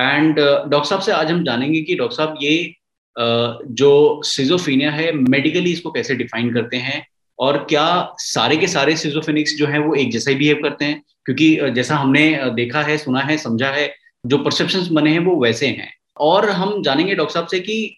एंड 0.00 0.36
डॉक्टर 0.40 0.88
साहब 0.88 1.00
से 1.00 1.12
आज 1.12 1.30
हम 1.30 1.44
जानेंगे 1.44 1.80
कि 1.82 1.94
डॉक्टर 1.94 2.16
साहब 2.16 2.34
ये 2.42 2.74
uh, 3.16 3.70
जो 3.70 4.20
सिजोफीनिया 4.24 4.90
है 4.90 5.12
मेडिकली 5.12 5.72
इसको 5.72 5.90
कैसे 5.90 6.14
डिफाइन 6.14 6.54
करते 6.54 6.76
हैं 6.76 7.06
और 7.38 7.58
क्या 7.68 8.14
सारे 8.18 8.56
के 8.56 8.66
सारे 8.66 8.96
सिजोफिनिक्स 8.96 9.54
जो 9.56 9.66
है 9.66 9.78
वो 9.78 9.94
एक 9.94 10.12
जैसा 10.12 10.30
ही 10.30 10.36
बिहेव 10.36 10.60
करते 10.62 10.84
हैं? 10.84 11.02
क्योंकि 11.24 11.56
uh, 11.56 11.68
जैसा 11.68 11.96
हमने 11.96 12.40
uh, 12.44 12.54
देखा 12.54 12.82
है 12.82 12.98
सुना 12.98 13.20
है 13.20 13.36
समझा 13.36 13.70
है 13.70 13.94
जो 14.26 14.38
परसेप्शन 14.38 14.94
बने 14.94 15.12
हैं 15.12 15.18
वो 15.18 15.36
वैसे 15.42 15.66
हैं। 15.66 15.92
और 16.20 16.50
हम 16.50 16.82
जानेंगे 16.82 17.14
डॉक्टर 17.14 17.34
साहब 17.34 17.46
से 17.46 17.60
कि 17.60 17.96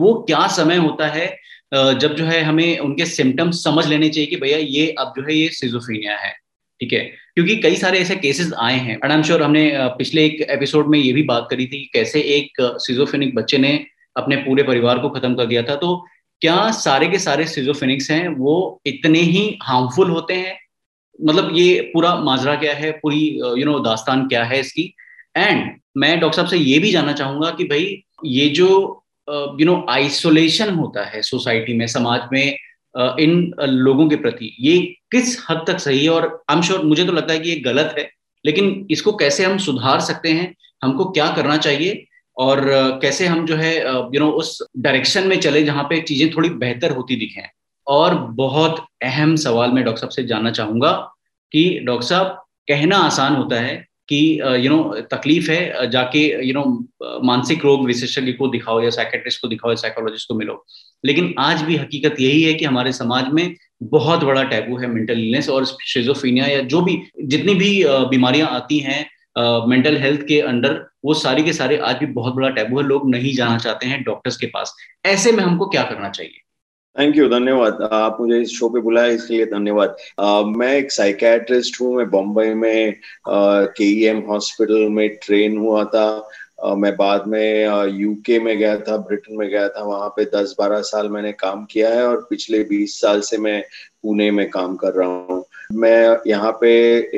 वो 0.00 0.14
क्या 0.14 0.46
समय 0.46 0.76
होता 0.76 1.06
है 1.06 1.26
जब 1.74 2.14
जो 2.14 2.24
है 2.24 2.42
हमें 2.42 2.78
उनके 2.78 3.06
सिम्टम्स 3.06 3.64
समझ 3.64 3.86
लेने 3.86 4.08
चाहिए 4.08 4.26
कि 4.26 4.36
भैया 4.36 4.58
ये 4.58 4.94
अब 4.98 5.12
जो 5.16 5.22
है 5.22 5.34
ये 5.34 5.48
सिजोफीनिया 5.48 6.16
है। 6.16 6.43
ठीक 6.84 6.92
है? 6.92 7.04
क्योंकि 7.34 7.56
कई 7.56 7.76
सारे 7.76 7.98
ऐसे 7.98 8.16
केसेस 8.16 8.52
आए 8.60 8.78
हैं 8.78 8.94
एंड 8.94 9.10
आई 9.10 9.16
एम 9.16 9.22
श्योर 9.22 9.42
हमने 9.42 9.70
पिछले 9.98 10.24
एक 10.24 10.40
एपिसोड 10.50 10.88
में 10.88 10.98
ये 10.98 11.12
भी 11.12 11.22
बात 11.22 11.46
करी 11.50 11.66
थी 11.66 11.78
कि 11.78 11.90
कैसे 11.92 12.20
एक 12.36 12.60
सिजोफेनिक 12.86 13.34
बच्चे 13.34 13.58
ने 13.58 13.72
अपने 14.16 14.36
पूरे 14.36 14.62
परिवार 14.62 14.98
को 14.98 15.08
खत्म 15.10 15.34
कर 15.34 15.46
दिया 15.46 15.62
था। 15.62 15.76
तो 15.76 15.96
क्या 16.42 16.70
सारे 16.70 17.08
के 17.08 17.18
सारे 17.18 17.46
सिजोफेनिक्स 17.46 18.10
हैं? 18.10 18.28
वो 18.28 18.80
इतने 18.86 19.18
ही 19.20 19.58
हार्मफुल 19.62 20.10
होते 20.10 20.34
हैं? 20.34 20.56
मतलब 21.18 21.50
ये 21.54 21.80
पूरा 21.94 22.14
माजरा 22.16 22.54
क्या 22.56 22.74
है? 22.74 22.90
पूरी 22.92 23.22
यू 23.58 23.64
नो 23.64 23.78
दास्तान 23.78 24.26
क्या 24.28 24.44
है 24.44 24.60
इसकी? 24.60 24.94
एंड 25.36 25.70
मैं 25.96 26.18
डॉक्टर 26.20 26.36
साहब 26.36 26.48
से 26.48 26.58
ये 26.58 26.78
भी 26.78 26.90
जानना 26.90 27.12
चाहूँगा 27.12 27.50
कि 27.50 27.64
भाई 27.64 28.02
ये 28.24 28.48
जो 28.50 28.68
यू 29.28 29.66
नो 29.66 29.84
आइसोलेशन 29.90 30.74
होता 30.74 31.04
है 31.04 31.22
सोसाइटी 31.22 31.74
में, 31.74 31.86
समाज 31.86 32.28
में 32.32 32.58
इन 32.94 33.52
लोगों 33.60 34.08
के 34.08 34.16
प्रति। 34.16 34.54
ये 34.60 34.78
किस 35.12 35.36
हद 35.48 35.64
तक 35.66 35.78
सही 35.80 36.04
है 36.04 36.10
और 36.10 36.26
आई 36.50 36.56
एम 36.56 36.62
श्योर 36.62 36.84
मुझे 36.84 37.04
तो 37.04 37.12
लगता 37.12 37.32
है 37.32 37.38
कि 37.40 37.50
ये 37.50 37.56
गलत 37.62 37.94
है, 37.98 38.08
लेकिन 38.44 38.86
इसको 38.90 39.12
कैसे 39.14 39.44
हम 39.44 39.58
सुधार 39.60 40.00
सकते 40.02 40.32
हैं, 40.32 40.54
हमको 40.82 41.04
क्या 41.06 41.26
करना 41.36 41.56
चाहिए 41.58 42.04
और 42.36 42.60
कैसे 43.02 43.26
हम 43.26 43.44
जो 43.46 43.56
है 43.56 43.74
यू 43.78 44.20
नो 44.20 44.30
उस 44.32 44.58
डायरेक्शन 44.78 45.26
में 45.28 45.38
चले 45.40 45.62
जहाँ 45.62 45.84
पे 45.84 46.00
चीज़ें 46.02 46.30
थोड़ी 46.30 46.48
बेहतर 46.50 46.92
होती 46.92 47.16
दिखें। 47.16 47.42
और 47.86 48.14
बहुत 48.34 48.84
अहम 49.04 49.34
सवाल 49.36 49.72
मैं 49.72 49.84
डॉक्टर 49.84 50.00
साहब 50.00 50.10
से 50.10 50.24
जानना 50.24 50.50
चाहूँगा 50.52 50.92
कि 51.52 51.80
डॉक्टर 51.86 52.06
साहब, 52.06 52.26
कहना 52.68 52.96
आसान 52.98 53.36
होता 53.36 53.60
है 53.60 53.76
कि 54.08 54.40
यू 54.60 54.70
नो 54.70 55.00
तकलीफ़ 55.10 55.50
है 55.50 55.90
जाके 55.90 56.20
यू 56.46 56.54
नो 56.54 57.20
मानसिक 57.24 57.64
रोग 57.64 57.84
विशेषज्ञ 57.86 58.32
को 58.32 58.48
दिखाओ 58.48 58.80
या 58.82 58.90
साइकेट्रिस्ट 58.90 59.40
को 59.42 59.48
दिखाओ, 59.48 59.70
या 59.70 59.76
साइकोलॉजिस्ट 59.76 60.28
को 60.28 60.34
मिलो। 60.34 60.64
लेकिन 61.04 61.34
आज 61.38 61.62
भी 61.62 61.76
हकीकत 61.76 62.20
यही 62.20 62.42
है 62.42 62.54
कि 62.54 62.64
हमारे 62.64 62.92
समाज 62.92 63.32
में 63.32 63.54
बहुत 63.84 64.24
बड़ा 64.24 64.42
टैबू 64.44 64.76
है 64.78 64.86
मेंटल 64.86 65.18
इलनेस 65.18 65.48
और 65.48 65.64
शिजोफीनिया 65.64 66.46
या 66.46 66.60
जो 66.62 66.80
भी, 66.80 67.00
जितनी 67.22 67.54
भी 67.54 67.82
बीमारियाँ 68.10 68.48
आती 68.50 68.78
हैं 68.80 69.04
मेंटल 69.68 69.96
हेल्थ 69.96 70.20
के 70.26 70.40
अंडर 70.42 70.84
वो 71.04 71.14
सारी 71.16 71.42
के 71.42 71.52
सारे 71.52 71.76
आज 71.78 71.96
भी 71.98 72.06
बहुत 72.08 72.34
बड़ा 72.34 72.48
टैबू 72.50 72.78
है, 72.78 72.86
लोग 72.86 73.10
नहीं 73.10 73.34
जाना 73.34 73.58
चाहते 73.58 73.86
हैं 73.86 74.02
डॉक्टर्स 74.02 74.36
के 74.36 74.46
पास। 74.46 74.74
ऐसे 75.06 75.32
में 75.32 75.42
हमको 75.44 75.66
क्या 75.66 75.82
करना 75.84 76.08
चाहिए? 76.08 76.40
थैंक 76.96 77.16
यू 77.16 77.28
धन्यवाद। 77.28 77.82
आप 77.92 78.16
मुझे 78.20 78.40
इस 78.40 78.50
शो 78.50 78.68
पे 78.68 78.80
बुलाया 78.80 79.12
इसके 79.12 79.34
लिए 79.34 79.46
धन्यवाद 79.46 79.96
मैं 80.56 80.72
एक 80.74 80.92
साइकेट्रिस्ट 80.92 81.80
हूँ, 81.80 81.94
मैं 81.96 82.06
बम्बई 82.10 82.54
में 82.54 82.94
के 83.28 83.84
एम 84.06 84.22
हॉस्पिटल 84.28 84.88
में 84.90 85.08
ट्रेन 85.24 85.56
हुआ 85.58 85.84
था। 85.86 86.28
मैं 86.64 86.94
बाद 86.96 87.24
में 87.28 87.88
यूके 87.92 88.38
में 88.40 88.56
गया 88.58 88.76
था 88.78 88.96
ब्रिटेन 88.98 89.36
में 89.38 89.48
गया 89.48 89.68
था, 89.68 89.82
वहाँ 89.82 90.08
पे 90.16 90.24
10-12 90.34 90.80
साल 90.82 91.08
मैंने 91.08 91.32
काम 91.32 91.64
किया 91.70 91.88
है 91.94 92.06
और 92.06 92.26
पिछले 92.30 92.62
20 92.64 93.00
साल 93.00 93.20
से 93.20 93.38
मैं 93.38 93.62
पुणे 94.02 94.30
में 94.30 94.48
काम 94.50 94.76
कर 94.76 94.92
रहा 94.94 95.08
हूँ 95.08 95.44
मैं 95.74 96.16
यहाँ 96.26 96.52
पे 96.60 96.70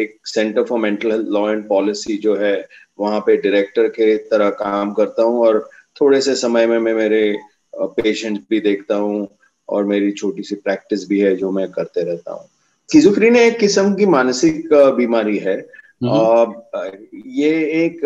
एक 0.02 0.16
centre 0.26 0.64
for 0.64 0.78
mental 0.78 1.10
health 1.12 1.28
law 1.28 1.50
and 1.50 1.66
policy 1.68 2.16
जो 2.16 2.34
है, 2.36 2.68
वहाँ 2.98 3.20
पे 3.20 3.36
डायरेक्टर 3.36 3.88
के 3.88 4.16
तरह 4.30 4.50
काम 4.58 4.92
करता 4.92 5.22
हूँ 5.22 5.46
और 5.46 5.68
थोड़े 6.00 6.20
से 6.20 6.34
समय 6.34 6.66
में 6.66 6.78
मैं 6.78 6.94
मेरे 6.94 7.36
पेशेंट 7.74 8.40
भी 8.50 8.60
देखता 8.60 8.94
हूँ 8.94 9.26
और 9.68 9.84
मेरी 9.84 10.10
छोटी 10.12 10.42
सी 10.42 10.54
प्रैक्टिस 10.54 11.08
भी 11.08 11.20
है 11.20 11.34
जो 11.36 11.50
मैं 11.50 11.70
करते 11.70 12.04
रहता 12.04 12.32
हूँ 12.32 12.48
स्किजोफ्रेनिया 12.88 13.44
एक 13.44 13.58
किस्म 13.58 13.94
की 13.94 14.06
मानसिक 14.06 14.68
बीमारी 14.96 15.38
है। 15.38 15.56
ये 16.02 17.50
एक 17.84 18.00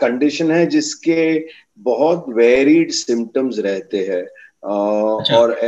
कंडीशन 0.00 0.50
है 0.50 0.66
जिसके 0.66 1.46
बहुत 1.78 2.24
वेरिड 2.28 2.90
सिम्टम्स 2.90 3.58
रहते 3.58 3.98
हैं। 3.98 4.22
अच्छा। 4.22 5.36
और 5.36 5.58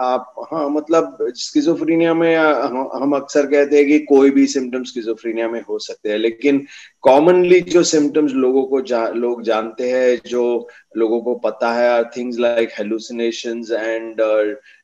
आप 0.00 0.34
हाँ 0.52 0.68
मतलब 0.70 1.16
स्किजोफ्रीनिया 1.36 2.12
में 2.14 2.36
हम 2.36 3.14
अक्सर 3.16 3.46
कहते 3.46 3.76
हैं 3.76 3.86
कि 3.86 3.98
कोई 3.98 4.30
भी 4.30 4.46
सिम्टम्स 4.46 4.88
स्किजोफ्रीनिया 4.88 5.48
में 5.48 5.60
हो 5.60 5.78
सकते 5.78 6.10
हैं 6.10 6.18
लेकिन 6.18 6.66
कॉमनली 7.02 7.60
जो 7.60 7.82
सिम्टम्स 7.82 8.32
लोगों 8.32 8.62
को 8.62 8.80
जा, 8.80 9.08
लोग 9.08 9.42
जानते 9.42 9.90
हैं 9.90 10.20
जो 10.26 10.68
लोगों 10.96 11.20
को 11.20 11.34
पता 11.34 11.72
है 11.74 11.88
are 11.88 12.10
things 12.16 12.38
like 12.38 12.70
hallucinations 12.78 13.70
and 13.70 14.20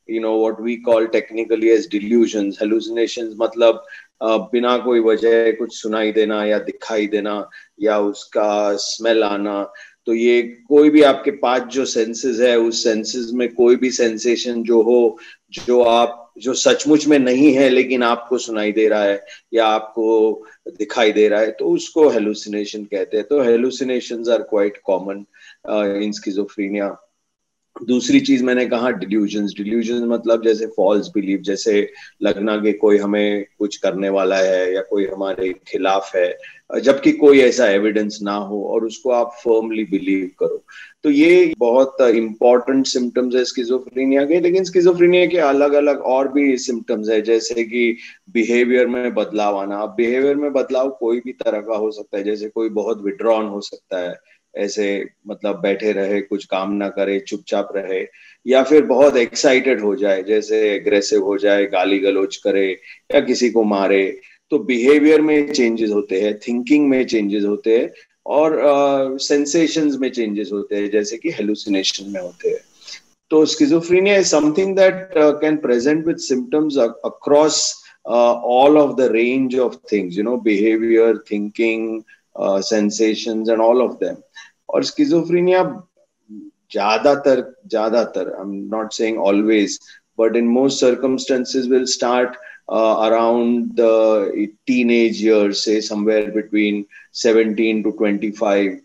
you 0.09 0.21
know 0.21 0.37
what 0.39 0.61
we 0.61 0.75
call 0.75 1.07
technically 1.07 1.69
as 1.69 1.87
delusions 1.91 2.57
hallucinations 2.61 3.33
मतलब 3.37 3.83
बिना 4.21 4.77
कोई 4.77 4.99
वजह 4.99 5.51
कुछ 5.51 5.81
सुनाई 5.81 6.11
देना 6.11 6.43
या 6.45 6.59
दिखाई 6.59 7.07
देना 7.07 7.49
या 7.81 7.99
उसका 7.99 8.75
स्मेल 8.75 9.23
आना 9.23 9.73
तो 10.05 10.13
ये 10.13 10.41
कोई 10.67 10.89
भी 10.89 11.01
आपके 11.01 11.31
पास 11.31 11.61
जो 11.61 11.85
सेंसेस 11.85 12.39
है, 12.39 12.57
उस 12.59 12.83
सेंसेस 12.83 13.31
में 13.33 13.53
कोई 13.53 13.75
भी 13.75 13.91
सेंसेशन 13.91 14.63
जो 14.63 14.81
हो, 14.81 15.17
जो 15.53 15.81
आप, 15.81 16.33
जो 16.37 16.53
सचमुच 16.53 17.07
में 17.07 17.17
नहीं 17.19 17.53
है, 17.53 17.69
लेकिन 17.69 18.03
आपको 18.03 18.37
सुनाई 18.37 18.71
दे 18.71 18.87
रहा 18.87 19.03
है 19.03 19.25
या 19.53 19.65
आपको 19.65 20.45
दिखाई 20.77 21.11
दे 21.11 21.27
रहा 21.27 21.39
है 21.41 21.51
तो 21.51 21.69
उसको 21.69 22.07
हेलुसिनेशन 22.09 22.83
कहते 22.83 23.17
हैं। 23.17 23.25
तो 23.27 23.41
hallucination 23.41 24.23
are 24.31 24.41
quite 24.41 24.77
common 24.85 25.25
in 26.03 26.11
schizophrenia 26.11 27.06
दूसरी 27.85 28.19
चीज़ 28.19 28.43
मैंने 28.43 28.65
कहा 28.65 28.89
डिल्यूजन 28.89 29.45
डिल्यूजन 29.45 30.05
मतलब 30.05 30.43
जैसे 30.43 30.65
फॉल्स 30.65 31.07
बिलीव 31.07 31.39
जैसे 31.39 31.91
लगना 32.23 32.57
कि 32.57 32.73
कोई 32.73 32.97
हमें 32.97 33.45
कुछ 33.59 33.77
करने 33.77 34.09
वाला 34.09 34.37
है 34.37 34.73
या 34.75 34.81
कोई 34.81 35.05
हमारे 35.05 35.53
खिलाफ 35.67 36.15
है, 36.15 36.37
जबकि 36.81 37.11
कोई 37.11 37.39
ऐसा 37.39 37.67
एविडेंस 37.67 38.19
ना 38.21 38.35
हो 38.35 38.63
और 38.63 38.85
उसको 38.85 39.09
आप 39.09 39.31
फर्मली 39.43 39.83
बिलीव 39.83 40.31
करो। 40.39 40.63
तो 41.03 41.09
ये 41.09 41.53
बहुत 41.57 41.97
इंपॉर्टेंट 42.01 42.85
सिम्टम्स 42.87 43.35
है 43.35 43.43
स्किजोफ्रेनिया 43.45 44.25
के, 44.25 44.39
लेकिन 44.39 44.63
स्किजोफ्रेनिया 44.63 45.25
के 45.25 45.37
अलग 45.37 45.73
अलग 45.73 45.99
और 45.99 46.31
भी 46.31 46.57
सिम्टम्स 46.57 47.09
है, 47.09 47.21
जैसे 47.21 47.63
कि 47.63 47.97
बिहेवियर 48.29 48.87
में 48.87 49.13
बदलाव 49.13 49.57
आना। 49.57 49.85
बिहेवियर 49.85 50.35
में 50.35 50.53
बदलाव 50.53 50.97
कोई 50.99 51.19
भी 51.19 51.31
तरह 51.31 51.61
का 51.61 51.75
हो 51.75 51.91
सकता 51.91 52.17
है, 52.17 52.23
जैसे 52.23 52.49
कोई 52.49 52.69
बहुत 52.69 53.03
विड्रॉन 53.03 53.45
हो 53.45 53.61
सकता 53.61 54.09
है। 54.09 54.15
ऐसे 54.57 55.05
मतलब 55.27 55.59
बैठे 55.61 55.91
रहे 55.91 56.21
कुछ 56.21 56.45
काम 56.45 56.73
ना 56.73 56.89
करे 56.89 57.19
चुपचाप 57.19 57.69
रहे 57.75 58.05
या 58.47 58.63
फिर 58.63 58.85
बहुत 58.85 59.17
एक्साइटेड 59.17 59.81
हो 59.81 59.95
जाए 59.95 60.23
जैसे 60.23 60.75
एग्रेसिव 60.75 61.23
हो 61.23 61.37
जाए 61.37 61.65
गाली 61.65 61.99
गलोच 61.99 62.35
करे 62.35 62.69
या 63.15 63.19
किसी 63.19 63.49
को 63.49 63.63
मारे 63.63 64.19
तो 64.49 64.59
बिहेवियर 64.59 65.21
में 65.21 65.51
चेंजेस 65.51 65.89
होते 65.89 66.21
हैं 66.21 66.39
थिंकिंग 66.39 66.89
में 66.89 67.05
चेंजेस 67.05 67.43
होते 67.43 67.77
हैं 67.77 67.91
और 68.25 68.59
सेंसेशंस 69.21 69.93
uh, 69.93 69.99
में 69.99 70.09
चेंजेस 70.09 70.49
होते 70.53 70.75
हैं 70.75 70.91
जैसे 70.91 71.17
कि 71.17 71.29
हेलुसिनेशन 71.29 72.09
में 72.09 72.21
होते 72.21 72.49
हैं। 72.49 72.59
तो 73.29 73.45
schizophrenia 73.45 74.17
is 74.17 74.27
something 74.27 74.75
that 74.75 75.09
can 75.17 75.57
present 75.57 76.07
with 76.07 76.17
symptoms 76.17 76.77
across 76.77 77.83
all 78.07 78.77
of 78.77 78.95
the 78.95 79.01
range 79.01 79.59
of 79.59 79.75
things 79.91 80.17
you 80.17 80.23
know 80.23 80.37
behaviour 80.37 81.17
thinking 81.31 82.01
sensations 82.41 83.49
and 83.49 83.59
all 83.59 83.81
of 83.81 83.91
them 83.91 84.15
और 84.74 84.84
स्किजोफ्रेनिया 84.84 85.62
ज्यादातर 86.72 87.42
ज्यादातर 87.70 88.32
I 88.34 88.42
am 88.42 88.54
not 88.76 88.92
saying 88.92 89.18
always 89.18 89.78
but 90.18 90.36
in 90.36 90.48
most 90.48 90.80
circumstances 90.80 91.66
will 91.66 91.84
start 91.96 92.36
uh, 92.68 93.08
around 93.08 93.76
the 93.76 94.48
teenage 94.66 95.20
years, 95.20 95.64
say 95.64 95.80
somewhere 95.80 96.30
between 96.30 96.86
17 97.12 97.82
to 97.84 97.92
25. 97.92 98.80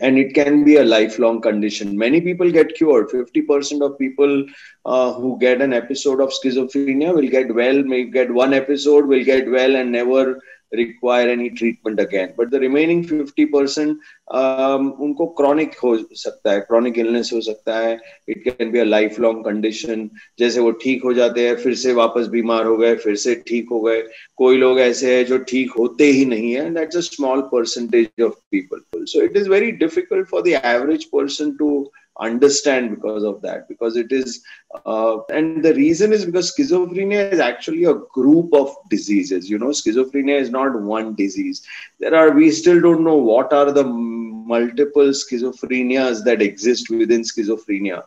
And 0.00 0.16
it 0.16 0.32
can 0.32 0.62
be 0.62 0.76
a 0.76 0.84
lifelong 0.84 1.40
condition. 1.40 1.98
Many 1.98 2.20
people 2.20 2.52
get 2.52 2.76
cured. 2.76 3.08
50% 3.08 3.84
of 3.84 3.98
people 3.98 4.46
uh, 4.84 5.12
who 5.14 5.38
get 5.40 5.60
an 5.60 5.72
episode 5.72 6.20
of 6.20 6.28
schizophrenia 6.28 7.12
will 7.12 7.28
get 7.28 7.52
well, 7.52 7.82
may 7.82 8.04
get 8.04 8.30
one 8.30 8.54
episode, 8.54 9.06
will 9.06 9.24
get 9.24 9.50
well, 9.50 9.74
and 9.74 9.90
never 9.90 10.40
require 10.73 11.29
any 11.29 11.49
treatment 11.49 11.99
again. 11.99 12.33
But 12.37 12.51
the 12.51 12.59
remaining 12.59 13.03
50% 13.03 13.97
um, 14.33 14.91
उनको 14.99 15.25
chronic 15.37 15.77
हो 15.83 15.95
सकता 16.11 16.51
है 16.51 16.59
chronic 16.59 16.97
illness 16.97 17.29
हो 17.33 17.41
सकता 17.41 17.77
है। 17.77 17.99
It 18.29 18.43
can 18.43 18.71
be 18.71 18.79
a 18.79 18.83
life 18.83 19.19
long 19.19 19.45
condition 19.45 20.09
जैसे 20.39 20.59
वो 20.59 20.71
ठीक 20.83 21.03
हो 21.03 21.13
जाते 21.13 21.47
हैं 21.47 21.55
फिर 21.55 21.75
से 21.75 21.93
वापस 21.93 22.27
बीमार 22.27 22.65
हो 22.65 22.77
गए 22.77 22.95
फिर 22.95 23.15
से 23.15 23.35
ठीक 23.47 23.69
हो 23.71 23.81
गए। 23.81 24.01
कोई 24.37 24.57
लोग 24.57 24.79
ऐसे 24.79 25.15
हैं 25.15 25.25
जो 25.25 25.37
ठीक 25.37 25.71
होते 25.71 26.05
ही 26.05 26.25
नहीं 26.25 26.53
है 26.53 26.69
that's 26.73 26.97
a 26.97 26.99
small 26.99 27.41
percentage 27.41 28.23
of 28.23 28.33
people 28.51 29.05
so 29.05 29.21
it 29.21 29.37
is 29.37 29.49
very 29.49 29.71
difficult 29.71 30.27
for 30.27 30.41
the 30.41 30.61
average 30.65 31.03
person 31.03 31.51
to 31.51 31.91
understand 32.20 32.90
because 32.90 33.22
of 33.22 33.40
that 33.42 33.68
because 33.68 33.96
it 33.96 34.10
is 34.10 34.42
uh, 34.84 35.18
and 35.30 35.64
the 35.64 35.74
reason 35.74 36.12
is 36.12 36.24
because 36.24 36.52
schizophrenia 36.52 37.32
is 37.32 37.38
actually 37.38 37.84
a 37.84 37.94
group 38.12 38.52
of 38.52 38.74
diseases 38.90 39.48
you 39.48 39.58
know 39.58 39.68
schizophrenia 39.68 40.40
is 40.40 40.50
not 40.50 40.80
one 40.80 41.14
disease 41.14 41.62
there 42.00 42.14
are 42.14 42.30
we 42.32 42.50
still 42.50 42.80
don't 42.80 43.04
know 43.04 43.16
what 43.16 43.52
are 43.52 43.70
the 43.70 43.84
multiple 43.84 45.10
schizophrenias 45.10 46.24
that 46.24 46.42
exist 46.42 46.90
within 46.90 47.22
schizophrenia 47.22 48.02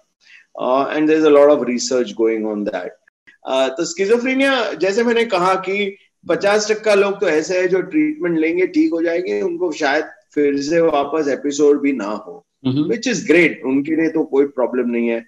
uh, 0.60 0.88
and 0.88 1.08
there's 1.08 1.24
a 1.24 1.30
lot 1.30 1.50
of 1.50 1.62
research 1.62 2.16
going 2.16 2.46
on 2.46 2.66
that 2.66 2.98
uh, 3.46 3.70
तो 3.78 3.86
schizophrenia 3.86 4.74
जैसे 4.82 5.04
मैंने 5.04 5.26
कहा 5.26 5.54
कि 5.68 5.98
50 6.30 6.70
टक्का 6.70 6.94
लोग 6.96 7.20
तो 7.20 7.30
ऐसे 7.30 7.60
हैं 7.60 7.68
जो 7.70 7.82
ट्रीटमेंट 7.82 8.38
लेंगे 8.40 8.68
ठीक 8.76 8.92
हो 8.94 9.02
जाएंगे 9.02 9.42
उनको 9.42 9.72
शायद 9.72 10.10
फिर 10.34 10.62
से 10.62 10.82
वापस 10.82 11.28
एपिसोड 11.28 11.82
भी 11.82 11.94
ना 11.94 12.10
हो 12.28 12.46
विच 12.67 13.09
इज़ 13.09 13.27
ग्रेट 13.27 13.63
उनके 13.65 13.97
लिए 13.97 14.09
तो 14.11 14.25
कोई 14.25 14.47
प्रॉब्लम 14.47 14.91
नहीं 14.91 15.09
है। 15.09 15.25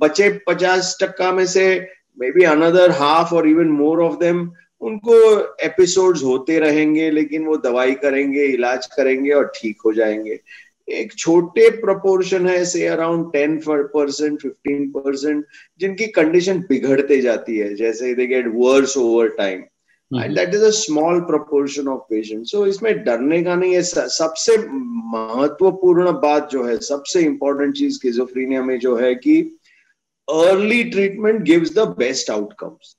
बचे 0.00 0.28
पचास 0.46 0.96
टक्का 1.00 1.32
में 1.32 1.46
से 1.46 1.66
मे 2.18 2.30
बी 2.30 2.44
अनदर 2.44 2.90
हाफ़ 2.90 3.34
और 3.34 3.48
इवन 3.48 3.68
मोर 3.72 4.02
ऑफ़ 4.02 4.18
देम 4.18 4.48
उनको 4.82 5.14
एपिसोड्स 5.64 6.22
होते 6.22 6.58
रहेंगे, 6.58 7.10
लेकिन 7.10 7.44
वो 7.44 7.56
दवाई 7.56 7.94
करेंगे, 7.94 8.44
इलाज 8.44 8.86
करेंगे 8.86 9.30
और 9.30 9.52
ठीक 9.54 9.78
हो 9.86 9.92
जाएँगे। 9.92 10.38
एक 10.88 11.12
छोटे 11.12 11.68
प्रोपोर्शन 11.70 12.46
है 12.48 12.64
से 12.64 12.86
around 12.86 13.32
ten 13.32 13.56
percent 13.66 14.40
fifteen 14.40 14.88
percent 14.90 15.44
जिनकी 15.80 16.06
कंडीशन 16.12 16.58
बिगड़ते 16.68 17.20
जाती 17.20 17.56
है। 17.58 17.74
जैसे 17.74 18.14
they 18.14 18.26
get 18.26 18.46
worse 18.54 18.96
over 18.96 19.28
time 19.28 19.62
that 20.12 20.54
is 20.54 20.64
a 20.64 20.70
small 20.70 21.20
proportion 21.20 21.88
of 21.88 22.00
patient 22.00 22.46
सो 22.46 22.66
इसमें 22.66 23.04
डरने 23.04 23.42
का 23.42 23.54
नहीं 23.54 23.74
है। 23.74 23.82
सबसे 23.82 24.56
महत्वपूर्ण 25.14 26.12
बात 26.12 26.50
जो 26.50 26.64
है 26.64 26.76
सबसे 26.80 27.20
इंपॉर्टेंट 27.20 27.74
चीज़ 27.76 27.94
स्किजोफ्रीनिया 27.94 28.62
में 28.62 28.78
जो 28.78 28.96
है 28.96 29.14
कि 29.14 29.40
early 30.28 30.82
treatment 30.84 31.42
gives 31.42 31.74
the 31.74 31.78
best 31.98 32.30
outcomes 32.30 32.96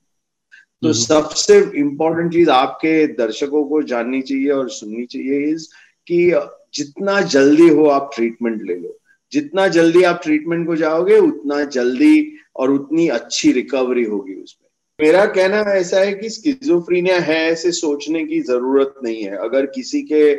तो 0.83 0.87
हम्म। 0.87 0.97
सबसे 0.97 1.57
इंपॉर्टेंट 1.79 2.31
चीज़ 2.33 2.49
आपके 2.49 3.07
दर्शकों 3.07 3.63
को 3.65 3.81
जाननी 3.81 4.21
चाहिए 4.21 4.49
और 4.49 4.69
सुननी 4.69 5.05
चाहिए 5.05 5.47
इज़ 5.51 5.67
कि 6.07 6.31
जितना 6.73 7.21
जल्दी 7.21 7.67
हो 7.69 7.85
आप 7.87 8.11
ट्रीटमेंट 8.15 8.61
ले 8.61 8.75
लो। 8.75 8.97
जितना 9.31 9.67
जल्दी 9.67 10.03
आप 10.03 10.19
ट्रीटमेंट 10.23 10.67
को 10.67 10.75
जाओगे 10.75 11.17
उतना 11.19 11.63
जल्दी 11.63 12.37
और 12.55 12.71
उतनी 12.71 13.07
अच्छी 13.07 13.51
रिकवरी 13.51 14.03
होगी 14.03 14.33
उसमें। 14.33 14.66
मेरा 14.99 15.25
कहना 15.25 15.57
ऐसा 15.71 15.99
है 15.99 16.13
कि 16.13 16.29
स्किजोफ्रीनिया 16.29 17.19
है 17.19 17.35
ऐसे 17.49 17.71
सोचने 17.71 18.23
की 18.25 18.39
ज़रूरत 18.41 18.93
नहीं 19.03 19.23
है। 19.23 19.35
अगर 19.37 19.65
किसी 19.65 20.01
के 20.01 20.33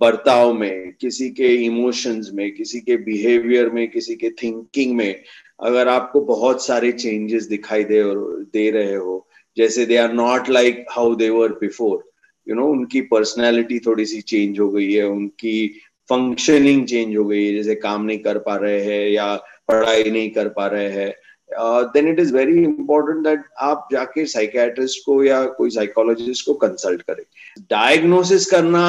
बर्ताव 0.00 0.52
में, 0.52 0.92
किसी 1.00 1.28
के 1.30 1.48
इमोशंस 1.64 2.30
में, 2.34 2.54
किसी 2.54 2.80
के 2.80 2.96
बिहेवियर 2.96 3.70
में, 3.70 3.88
किसी 3.90 4.14
के 4.14 4.30
थिंकिंग 4.42 4.94
में 4.96 5.22
अगर 5.60 5.88
आपको 5.88 6.20
बहुत 6.20 6.64
सारे 6.66 6.92
चेंजेस 6.92 7.46
दिखाई 7.46 7.84
दे 7.84 8.00
और 8.02 8.18
दे 8.52 8.70
रहे 8.70 8.94
हो, 8.94 9.26
जैसे 9.56 9.86
they 9.86 9.96
are 9.96 10.12
not 10.12 10.48
like 10.48 10.84
how 10.90 11.14
they 11.14 11.28
were 11.30 11.52
before 11.60 12.10
you 12.46 12.54
know 12.54 12.66
उनकी 12.66 13.00
पर्सनैलिटी 13.10 13.78
थोड़ी 13.78 14.06
सी 14.06 14.20
चेंज 14.20 14.60
हो 14.60 14.70
गई 14.70 14.92
है, 14.92 15.02
उनकी 15.02 15.68
फंक्शनिंग 16.10 16.86
चेंज 16.86 17.16
हो 17.16 17.24
गई 17.24 17.44
है, 17.46 17.54
जैसे 17.54 17.74
काम 17.74 18.04
नहीं 18.04 18.18
कर 18.18 18.38
पा 18.38 18.56
रहे 18.56 18.80
हैं 18.80 19.08
या 19.10 19.34
पढ़ाई 19.68 20.10
नहीं 20.10 20.30
कर 20.30 20.48
पा 20.48 20.66
रहे 20.66 20.88
हैं 20.88 21.12
then 21.96 22.08
it 22.08 22.20
is 22.20 22.32
very 22.34 22.62
important 22.64 23.24
that 23.26 23.44
आप 23.68 23.88
जाके 23.92 24.26
साइकेट्रिस्ट 24.26 25.04
को 25.06 25.22
या 25.24 25.44
कोई 25.58 25.70
साइकोलॉजिस्ट 25.70 26.46
को 26.46 26.54
कंसल्ट 26.66 27.02
करें 27.02 27.24
डायग्नोसिस 27.70 28.50
करना 28.50 28.84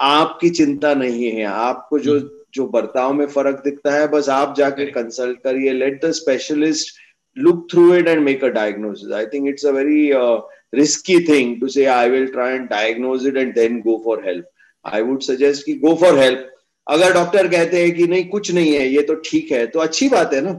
आपकी 0.00 0.50
चिंता 0.50 0.94
नहीं 0.94 1.30
है 1.30 1.44
आपको 1.44 1.98
जो 1.98 2.18
जो 2.54 2.66
बर्ताव 2.68 3.12
में 3.12 3.26
फ़र्क 3.26 3.60
दिखता 3.64 3.92
है 3.92 4.06
बस 4.08 4.28
आप 4.28 4.54
जाके 4.56 4.86
कंसल्ट 4.90 5.38
करिए 5.44 5.72
let 5.72 6.04
the 6.04 6.10
specialist 6.12 7.00
look 7.36 7.70
through 7.70 7.94
it 7.94 8.08
and 8.08 8.24
make 8.24 8.42
a 8.42 8.52
diagnosis. 8.52 9.12
I 9.12 9.26
think 9.26 9.48
it's 9.48 9.64
a 9.64 9.72
very 9.72 10.12
uh, 10.12 10.40
risky 10.72 11.24
thing 11.24 11.60
to 11.60 11.68
say 11.68 11.86
I 11.86 12.08
will 12.08 12.28
try 12.28 12.52
and 12.52 12.68
diagnose 12.68 13.24
it 13.24 13.36
and 13.36 13.54
then 13.54 13.80
go 13.80 13.98
for 14.00 14.22
help. 14.22 14.44
I 14.84 15.02
would 15.02 15.22
suggest 15.22 15.64
कि 15.64 15.80
go 15.80 15.96
for 15.96 16.16
help. 16.16 16.48
अगर 16.86 17.12
doctor 17.14 17.48
कहते 17.48 17.82
हैं 17.82 17.94
कि 17.94 18.06
नहीं 18.06 18.24
कुछ 18.28 18.50
नहीं 18.52 18.72
है 18.74 18.86
ये 18.88 19.02
तो 19.08 19.14
ठीक 19.24 19.50
है 19.52 19.66
तो 19.66 19.80
अच्छी 19.80 20.08
बात 20.08 20.32
है 20.34 20.40
ना 20.40 20.52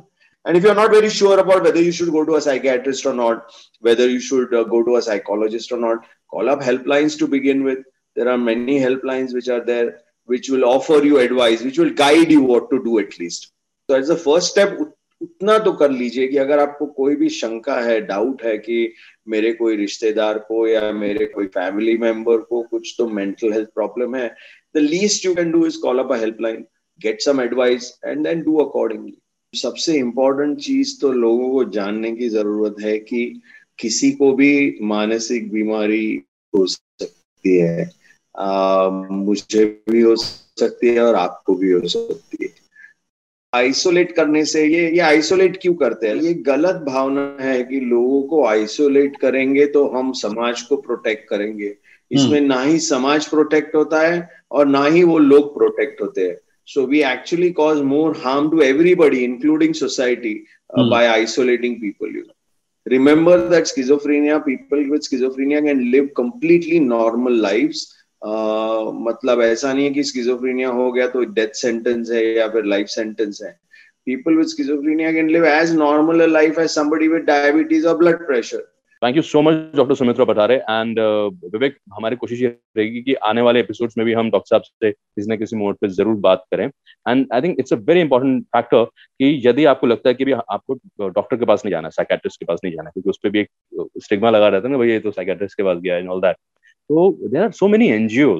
and 0.44 0.56
if 0.56 0.62
you're 0.62 0.74
not 0.74 0.90
very 0.90 1.10
sure 1.10 1.38
about 1.40 1.62
whether 1.62 1.82
you 1.82 1.92
should 1.92 2.10
go 2.10 2.24
to 2.24 2.36
a 2.36 2.40
psychiatrist 2.40 3.06
or 3.06 3.14
not 3.14 3.54
whether 3.80 4.08
you 4.08 4.20
should 4.20 4.54
uh, 4.54 4.64
go 4.64 4.82
to 4.82 4.96
a 4.96 5.02
psychologist 5.02 5.72
or 5.72 5.78
not 5.78 6.06
call 6.30 6.48
up 6.48 6.60
helplines 6.60 7.18
to 7.18 7.26
begin 7.26 7.64
with 7.64 7.78
there 8.16 8.28
are 8.28 8.38
many 8.38 8.78
helplines 8.78 9.34
which 9.34 9.48
are 9.48 9.64
there 9.64 9.98
which 10.28 10.48
will 10.50 10.64
offer 10.64 11.02
you 11.04 11.18
advice 11.18 11.62
which 11.62 11.78
will 11.78 11.90
guide 11.90 12.30
you 12.30 12.42
what 12.42 12.70
to 12.70 12.82
do 12.84 12.98
at 12.98 13.18
least 13.18 13.52
so 13.88 13.96
as 13.96 14.08
the 14.08 14.22
first 14.28 14.56
step 14.56 14.78
उतना 15.20 15.58
तो 15.58 15.72
कर 15.78 15.90
लीजिए 15.90 16.26
कि 16.28 16.36
अगर 16.38 16.58
आपको 16.58 16.86
कोई 16.96 17.14
भी 17.16 17.28
शंका 17.36 17.80
है 17.82 18.00
डाउट 18.06 18.42
है 18.44 18.56
कि 18.58 18.92
मेरे 19.28 19.52
कोई 19.52 19.76
रिश्तेदार 19.76 20.38
को 20.48 20.66
या 20.68 20.90
मेरे 20.92 21.26
कोई 21.26 21.46
फैमिली 21.56 21.96
मेंबर 21.98 22.40
को 22.50 22.62
कुछ 22.70 22.94
तो 22.98 23.06
मेंटल 23.08 23.52
हेल्थ 23.52 23.68
प्रॉब्लम 23.74 24.14
है 24.16 24.28
the 24.76 24.80
least 24.84 25.24
you 25.26 25.34
can 25.34 25.50
do 25.52 25.64
is 25.66 25.76
call 25.82 25.98
up 25.98 26.12
a 26.12 26.18
helpline 26.20 26.64
get 27.00 27.20
some 27.22 27.40
advice 27.40 27.92
and 28.04 28.22
then 28.26 28.42
do 28.42 28.56
accordingly 28.64 29.18
सबसे 29.53 29.93
इम्पोर्टेंट 29.97 30.59
चीज़ 30.59 31.01
तो 31.01 31.11
लोगों 31.11 31.51
को 31.51 31.63
जानने 31.63 32.11
की 32.11 32.29
ज़रूरत 32.29 32.75
है 32.81 32.97
कि 32.97 33.41
किसी 33.79 34.11
को 34.11 34.33
भी 34.33 34.77
मानसिक 34.81 35.51
बीमारी 35.51 36.23
हो 36.55 36.65
सकती 36.65 37.57
है 37.57 37.89
आ, 38.39 38.89
मुझे 38.89 39.83
भी 39.89 40.01
हो 40.01 40.15
सकती 40.15 40.87
है 40.87 41.01
और 41.01 41.15
आपको 41.15 41.55
भी 41.55 41.71
हो 41.71 41.87
सकती 41.87 42.37
है। 42.41 42.49
आइसोलेट 43.53 44.11
करने 44.11 44.45
से 44.45 44.65
ये 44.65 44.91
ये 44.91 44.99
आइसोलेट 44.99 45.57
क्यों 45.61 45.73
करते 45.73 46.07
हैं? 46.07 46.15
ये 46.15 46.33
गलत 46.33 46.75
भावना 46.75 47.37
है 47.41 47.63
कि 47.63 47.79
लोगों 47.79 48.23
को 48.23 48.45
आइसोलेट 48.45 49.17
करेंगे 49.17 49.65
तो 49.65 49.87
हम 49.87 50.11
समाज 50.11 50.61
को 50.61 50.75
प्रोटेक्ट 50.75 51.29
करेंगे। 51.29 51.77
इसमें 52.11 52.39
हम्म। 52.39 52.49
ना 52.49 52.61
ही 52.61 52.79
समाज 52.79 53.27
प्रोटेक्ट 53.27 53.75
होता 53.75 54.01
है 54.01 54.29
और 54.51 54.65
ना 54.65 54.85
ही 54.85 55.03
वो 55.03 55.17
लोग 55.17 55.53
प्रोटेक्ट 55.53 56.01
होते 56.01 56.27
हैं। 56.27 56.37
So 56.67 56.85
we 56.85 57.01
actually 57.03 57.51
cause 57.51 57.81
more 57.81 58.17
harm 58.17 58.49
to 58.51 58.61
everybody 58.61 59.17
including 59.17 59.73
society 59.73 60.33
by 60.89 61.07
isolating 61.07 61.75
people 61.75 62.15
you 62.15 62.23
remember 62.87 63.39
that 63.39 63.65
schizophrenia 63.65 64.37
people 64.37 64.83
with 64.89 65.01
schizophrenia 65.01 65.61
can 65.61 65.81
live 65.91 66.09
completely 66.17 66.79
normal 66.79 67.41
lives 67.41 67.87
मतलब 69.07 69.41
ऐसा 69.41 69.73
नहीं 69.73 69.85
है 69.85 69.91
कि 69.93 70.03
स्किजोफ्रीनिया 70.03 70.69
हो 70.69 70.91
गया 70.91 71.07
तो 71.07 71.23
डेथ 71.39 71.59
सेंटेंस 71.61 72.11
है 72.11 72.25
या 72.37 72.47
फिर 72.47 72.65
लाइफ 72.65 72.87
सेंटेंस 72.87 73.39
है। 73.43 73.51
People 74.05 74.35
with 74.35 74.49
schizophrenia 74.49 75.11
can 75.11 75.29
live 75.29 75.45
as 75.45 75.73
normal 75.75 76.31
life 76.31 76.59
as 76.59 76.65
as 76.65 76.75
somebody 76.77 77.07
with 77.13 77.25
diabetes 77.29 77.85
or 77.91 77.95
blood 78.01 78.21
pressure. 78.29 78.63
Thank 79.03 79.15
you 79.15 79.21
so 79.21 79.41
much 79.41 79.53
doctor 79.75 79.95
Soumitra 79.95 80.25
Pathare 80.25 80.55
and 80.55 80.99
Vivek 81.53 81.77
हमारी 81.93 82.15
कोशिश 82.15 82.41
ये 82.41 82.47
रहेगी 82.77 83.01
कि 83.03 83.13
आने 83.29 83.41
वाले 83.41 83.59
एपिसोड्स 83.59 83.97
में 83.97 84.05
भी 84.05 84.13
हम 84.13 84.29
डॉक्टर 84.31 84.47
साहब 84.49 84.61
से 84.61 84.91
किसी 84.91 85.31
न 85.31 85.37
किसी 85.37 85.55
मोड 85.55 85.77
पे 85.77 85.87
ज़रूर 85.87 86.15
बात 86.15 86.43
करें। 86.51 86.65
And 86.65 87.25
I 87.33 87.41
think 87.41 87.59
it's 87.59 87.73
a 87.73 87.75
very 87.75 88.01
important 88.01 88.43
factor 88.45 88.83
कि 88.85 89.41
यदि 89.45 89.65
आपको 89.65 89.87
लगता 89.87 90.09
है 90.09 90.15
कि 90.15 90.25
भी 90.25 90.31
आपको 90.31 90.73
डॉक्टर 91.09 91.37
के 91.37 91.45
पास 91.45 91.65
नहीं 91.65 91.71
जाना 91.71 91.89
साइकेट्रिस्ट 91.89 92.39
के 92.39 92.45
पास 92.45 92.59
नहीं 92.63 92.73
जाना 92.73 92.89
क्योंकि 92.89 93.09
उस 93.09 93.19
पर 93.23 93.29
भी 93.29 93.39
एक 93.39 93.49
स्टिग्मा 94.03 94.29
लगा 94.29 94.47
रहता 94.47 94.67
है 94.67 94.71
ना 94.71 94.77
भाई 94.77 94.89
ये 94.89 94.99
तो 94.99 95.11
साइकेट्रिस्ट 95.11 95.57
के 95.57 95.63
पास 95.63 95.77
गया 95.77 95.97
एंड 95.97 96.09
ऑल 96.09 96.21
दैट 96.21 96.35
तो 96.35 97.11
there 97.27 97.41
are 97.43 97.51
so 97.51 97.67
many 97.67 97.89
NGO 97.89 98.39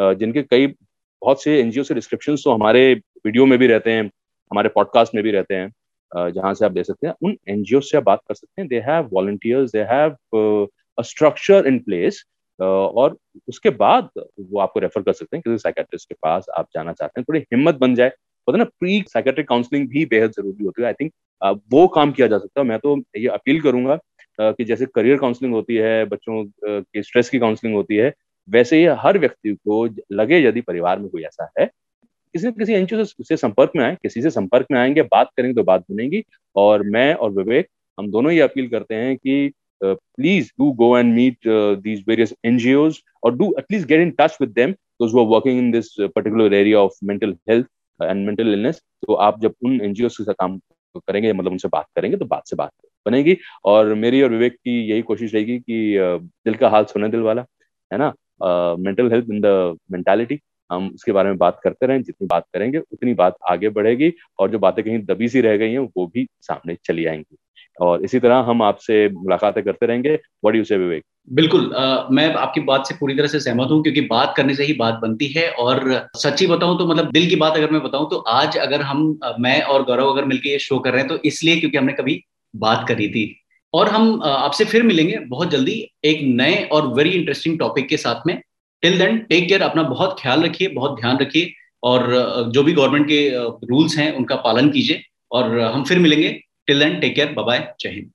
जिनके 0.00 0.42
कई 0.42 0.66
बहुत 0.66 1.42
से 1.42 1.58
एनजीओ 1.60 1.82
से 1.82 1.94
डिस्क्रिप्शन 1.94 2.36
तो 2.36 2.52
हमारे 2.52 2.92
वीडियो 2.94 3.46
में 3.46 3.58
भी 3.58 3.66
रहते 3.66 3.92
हैं 3.92 4.04
हमारे 4.50 4.68
पॉडकास्ट 4.68 5.14
में 5.14 5.24
भी 5.24 5.30
रहते 5.30 5.54
हैं। 5.54 5.68
uh, 5.68 5.74
जहाँ 6.12 6.52
से 6.54 6.64
आप 6.64 6.72
देख 6.72 6.84
सकते 6.86 7.06
हैं, 7.06 7.14
उन 7.22 7.36
एनजीओ 7.48 7.80
से 7.80 7.96
आप 7.98 8.04
बात 8.04 8.20
कर 8.28 8.34
सकते 8.34 8.62
हैं। 8.62 8.68
They 8.68 8.78
have 8.88 9.08
volunteers 9.12 9.72
they 9.72 9.82
have 9.90 10.68
a 10.98 11.02
structure 11.02 11.66
in 11.66 11.78
place 11.78 12.24
और 12.58 13.16
उसके 13.48 13.70
बाद 13.72 14.08
वो 14.40 14.60
आपको 14.60 14.80
रेफर 14.80 15.02
कर 15.02 15.12
सकते 15.12 15.36
हैं 15.36 15.42
किसी 15.42 15.58
साइकेट्रिस्ट 15.58 16.08
के 16.08 16.14
पास 16.22 16.46
आप 16.58 16.68
जाना 16.74 16.92
चाहते 16.92 17.20
हैं। 17.20 17.24
थोड़ी 17.28 17.40
हिम्मत 17.52 17.74
बन 17.78 17.94
जाए। 17.94 18.12
पता 18.48 18.58
ना 18.58 18.64
प्री 18.64 19.02
साइकेट्रिक 19.08 19.48
काउंसलिंग 19.48 19.88
भी 19.88 20.04
बेहद 20.06 20.30
ज़रूरी 20.30 20.64
होती 20.64 20.82
है। 20.82 20.86
आई 20.88 20.94
थिंक 21.00 21.12
वो 21.72 21.86
काम 21.88 22.12
किया 22.12 22.26
जा 22.26 22.38
सकता 22.38 22.60
है। 22.60 22.66
मैं 22.66 22.78
तो 22.78 22.96
ये 23.16 23.26
अपील 23.28 23.60
करूँगा 23.62 23.98
कि 24.38 24.64
जैसे 24.64 24.86
करियर 24.94 25.18
काउंसलिंग 25.18 25.54
होती 25.54 25.76
है, 25.76 26.04
बच्चों 26.04 26.44
के 26.64 27.02
स्ट्रेस 27.02 27.30
की 27.30 27.38
काउंसलिंग 27.38 27.74
होती 27.74 27.96
है, 27.96 28.12
वैसे 28.48 28.78
ही 28.78 28.84
हर 28.98 29.18
व्यक्ति 29.18 29.54
को 29.54 29.84
लगे 30.12 30.38
यदि 30.40 30.60
परिवार 30.60 30.98
में 30.98 31.08
कोई 31.08 31.22
ऐसा 31.24 31.50
है 31.58 31.70
किसी 32.38 32.50
किसी 32.58 32.72
एनजीओ 32.72 33.04
से 33.04 33.36
संपर्क 33.36 33.70
में 33.76 33.84
आए, 33.84 33.96
किसी 34.02 34.22
से 34.22 34.30
संपर्क 34.30 34.66
में 34.72 34.78
आएँगे, 34.80 35.02
बात 35.02 35.30
करेंगे 35.36 35.54
तो 35.54 35.62
बात 35.64 35.84
बनेगी 35.90 36.22
और 36.56 36.82
मैं 36.88 37.12
और 37.14 37.30
विवेक, 37.32 37.66
हम 37.98 38.10
दोनों 38.10 38.32
ही 38.32 38.40
अपील 38.40 38.68
करते 38.68 38.94
हैं 38.94 39.16
कि 39.16 39.50
please 39.82 40.50
do 40.60 40.70
go 40.74 40.96
and 40.98 41.14
meet 41.14 41.48
these 41.82 42.04
various 42.08 42.34
NGO 42.44 42.88
और 43.24 43.36
do 43.36 43.54
at least 43.58 43.88
get 43.88 44.00
in 44.00 44.10
touch 44.20 44.36
with 44.40 44.50
them 44.50 44.72
those 44.72 45.12
working 45.14 45.58
in 45.58 45.70
this 45.70 45.94
particular 46.00 46.54
area 46.54 46.78
of 46.78 46.98
mental 47.04 47.36
health 47.50 47.66
and 48.00 48.26
mental 48.26 48.52
illness 48.52 48.82
तो 49.06 49.14
आप 49.26 49.40
जब 49.40 49.54
उन 49.64 49.80
एनजीओ 49.80 50.08
के 50.08 50.24
साथ 50.24 50.34
काम 50.40 50.58
करेंगे 50.96 51.32
मतलब 51.32 51.52
उनसे 51.52 51.68
बात 51.68 51.86
करेंगे 51.96 52.16
तो 52.16 52.24
बात 52.24 52.46
से 52.46 52.56
बात 52.56 52.70
बनेगी। 53.06 53.36
और 53.64 53.94
मेरी 53.94 54.22
और 54.22 54.30
विवेक 54.30 54.54
की 54.54 54.80
यही 54.90 55.02
कोशिश 55.02 55.34
रहेगी 55.34 55.58
कि 55.60 55.96
दिल 56.44 56.54
का 56.54 56.68
हाल 56.68 56.84
सुने 56.84 57.08
दिल 57.08 57.20
वाला, 57.20 57.44
है 57.90 57.98
ना? 57.98 58.12
Mental 58.78 59.10
health 59.12 59.26
in 59.30 59.40
the 59.40 59.76
mentality 59.92 60.40
हम 60.70 60.90
उसके 60.94 61.12
बारे 61.12 61.28
में 61.28 61.38
बात 61.38 61.60
करते 61.64 61.86
रहें 61.86 62.02
जितनी 62.02 62.26
बात 62.26 62.44
करेंगे 62.54 62.78
उतनी 62.78 63.14
बात 63.14 63.36
आगे 63.50 63.68
बढ़ेगी 63.70 64.12
और 64.38 64.50
जो 64.50 64.58
बातें 64.58 64.84
कहीं 64.84 64.98
दबी 65.04 65.28
सी 65.28 65.40
रह 65.40 65.56
गई 65.56 65.72
हैं 65.72 65.88
वो 65.96 66.06
भी 66.06 66.26
सामने 66.42 66.76
चली 66.84 67.06
आएँगी। 67.06 67.36
और 67.76 68.02
इसी 68.04 68.18
तरह 68.18 68.36
हम 68.48 68.62
आपसे 68.62 69.08
मुलाकातें 69.08 69.62
करते 69.64 69.86
रहेंगे। 69.86 70.14
व्हाट 70.14 70.56
यू 70.56 70.64
से 70.64 70.76
विवेक 70.76 71.02
बिल्कुल 71.30 71.72
आ, 71.74 72.06
मैं 72.10 72.32
आपकी 72.34 72.60
बात 72.62 72.86
से 72.86 72.94
पूरी 73.00 73.14
तरह 73.14 73.26
से 73.26 73.40
सहमत 73.40 73.70
हूँ 73.70 73.82
क्योंकि 73.82 74.00
बात 74.02 74.32
करने 74.36 74.54
से 74.54 74.64
ही 74.64 74.72
बात 74.72 74.98
बनती 75.02 75.26
है 75.28 75.48
और 75.50 76.08
सच्ची 76.16 76.46
बताऊँ 76.46 76.78
तो 76.78 76.86
मतलब 76.86 77.10
दिल 77.12 77.28
की 77.28 77.36
बात 77.36 77.56
अगर 77.56 77.70
मैं 77.70 77.82
बताऊँ 77.82 78.08
तो 78.10 78.16
आज 78.28 78.56
अगर 78.58 78.82
हम 78.82 79.18
मैं 79.40 79.60
और 79.62 79.82
गौरव 79.84 80.10
अगर 80.12 80.24
मिलकर 80.24 80.48
ये 80.48 80.58
शो 80.58 80.78
कर 80.78 80.92
रहे 80.92 81.00
हैं 81.00 81.08
तो 81.08 81.18
इसलिए 81.24 81.58
क्योंकि 81.60 81.78
हमने 81.78 81.92
कभी 81.92 82.20
बात 82.54 82.86
करी 82.88 83.08
थी। 83.08 83.24
और 83.74 83.88
हम 83.88 84.22
आपसे 84.24 84.64
फिर 84.64 84.82
मिलेंगे 84.82 85.18
बहुत 85.28 85.50
जल्दी 85.50 85.72
एक 86.04 86.20
नए 86.36 86.62
और 86.72 86.86
वेरी 86.94 87.10
इंटरेस्टिंग 87.10 87.58
टॉपिक 87.58 87.88
के 87.88 87.96
साथ 87.96 88.26
में। 88.26 88.40
टिल 88.82 88.98
देन 88.98 89.18
टेक 89.18 89.48
केयर 89.48 89.62
अपना 89.62 89.82
बहुत 89.82 90.16
ख्याल 90.20 90.42
रखिए, 90.42 90.68
बहुत 90.68 91.00
ध्यान 91.00 91.18
रखिए, 91.18 91.52
और 91.82 92.50
जो 92.52 92.62
भी 92.62 92.72
गवर्नमेंट 92.72 93.06
के 93.06 93.28
रूल्स 93.66 93.96
हैं, 93.98 94.12
उनका 94.12 94.36
पालन 94.36 94.70
कीजिए, 94.70 95.02
और 95.32 95.58
हम 95.60 95.84
फिर 95.84 95.98
मिलेंगे। 95.98 96.28
Till 96.66 96.78
then 96.78 96.98
take 97.00 97.14
care 97.14 97.32
bye 97.32 97.58
Jai 97.80 97.88
Hind. 97.88 98.10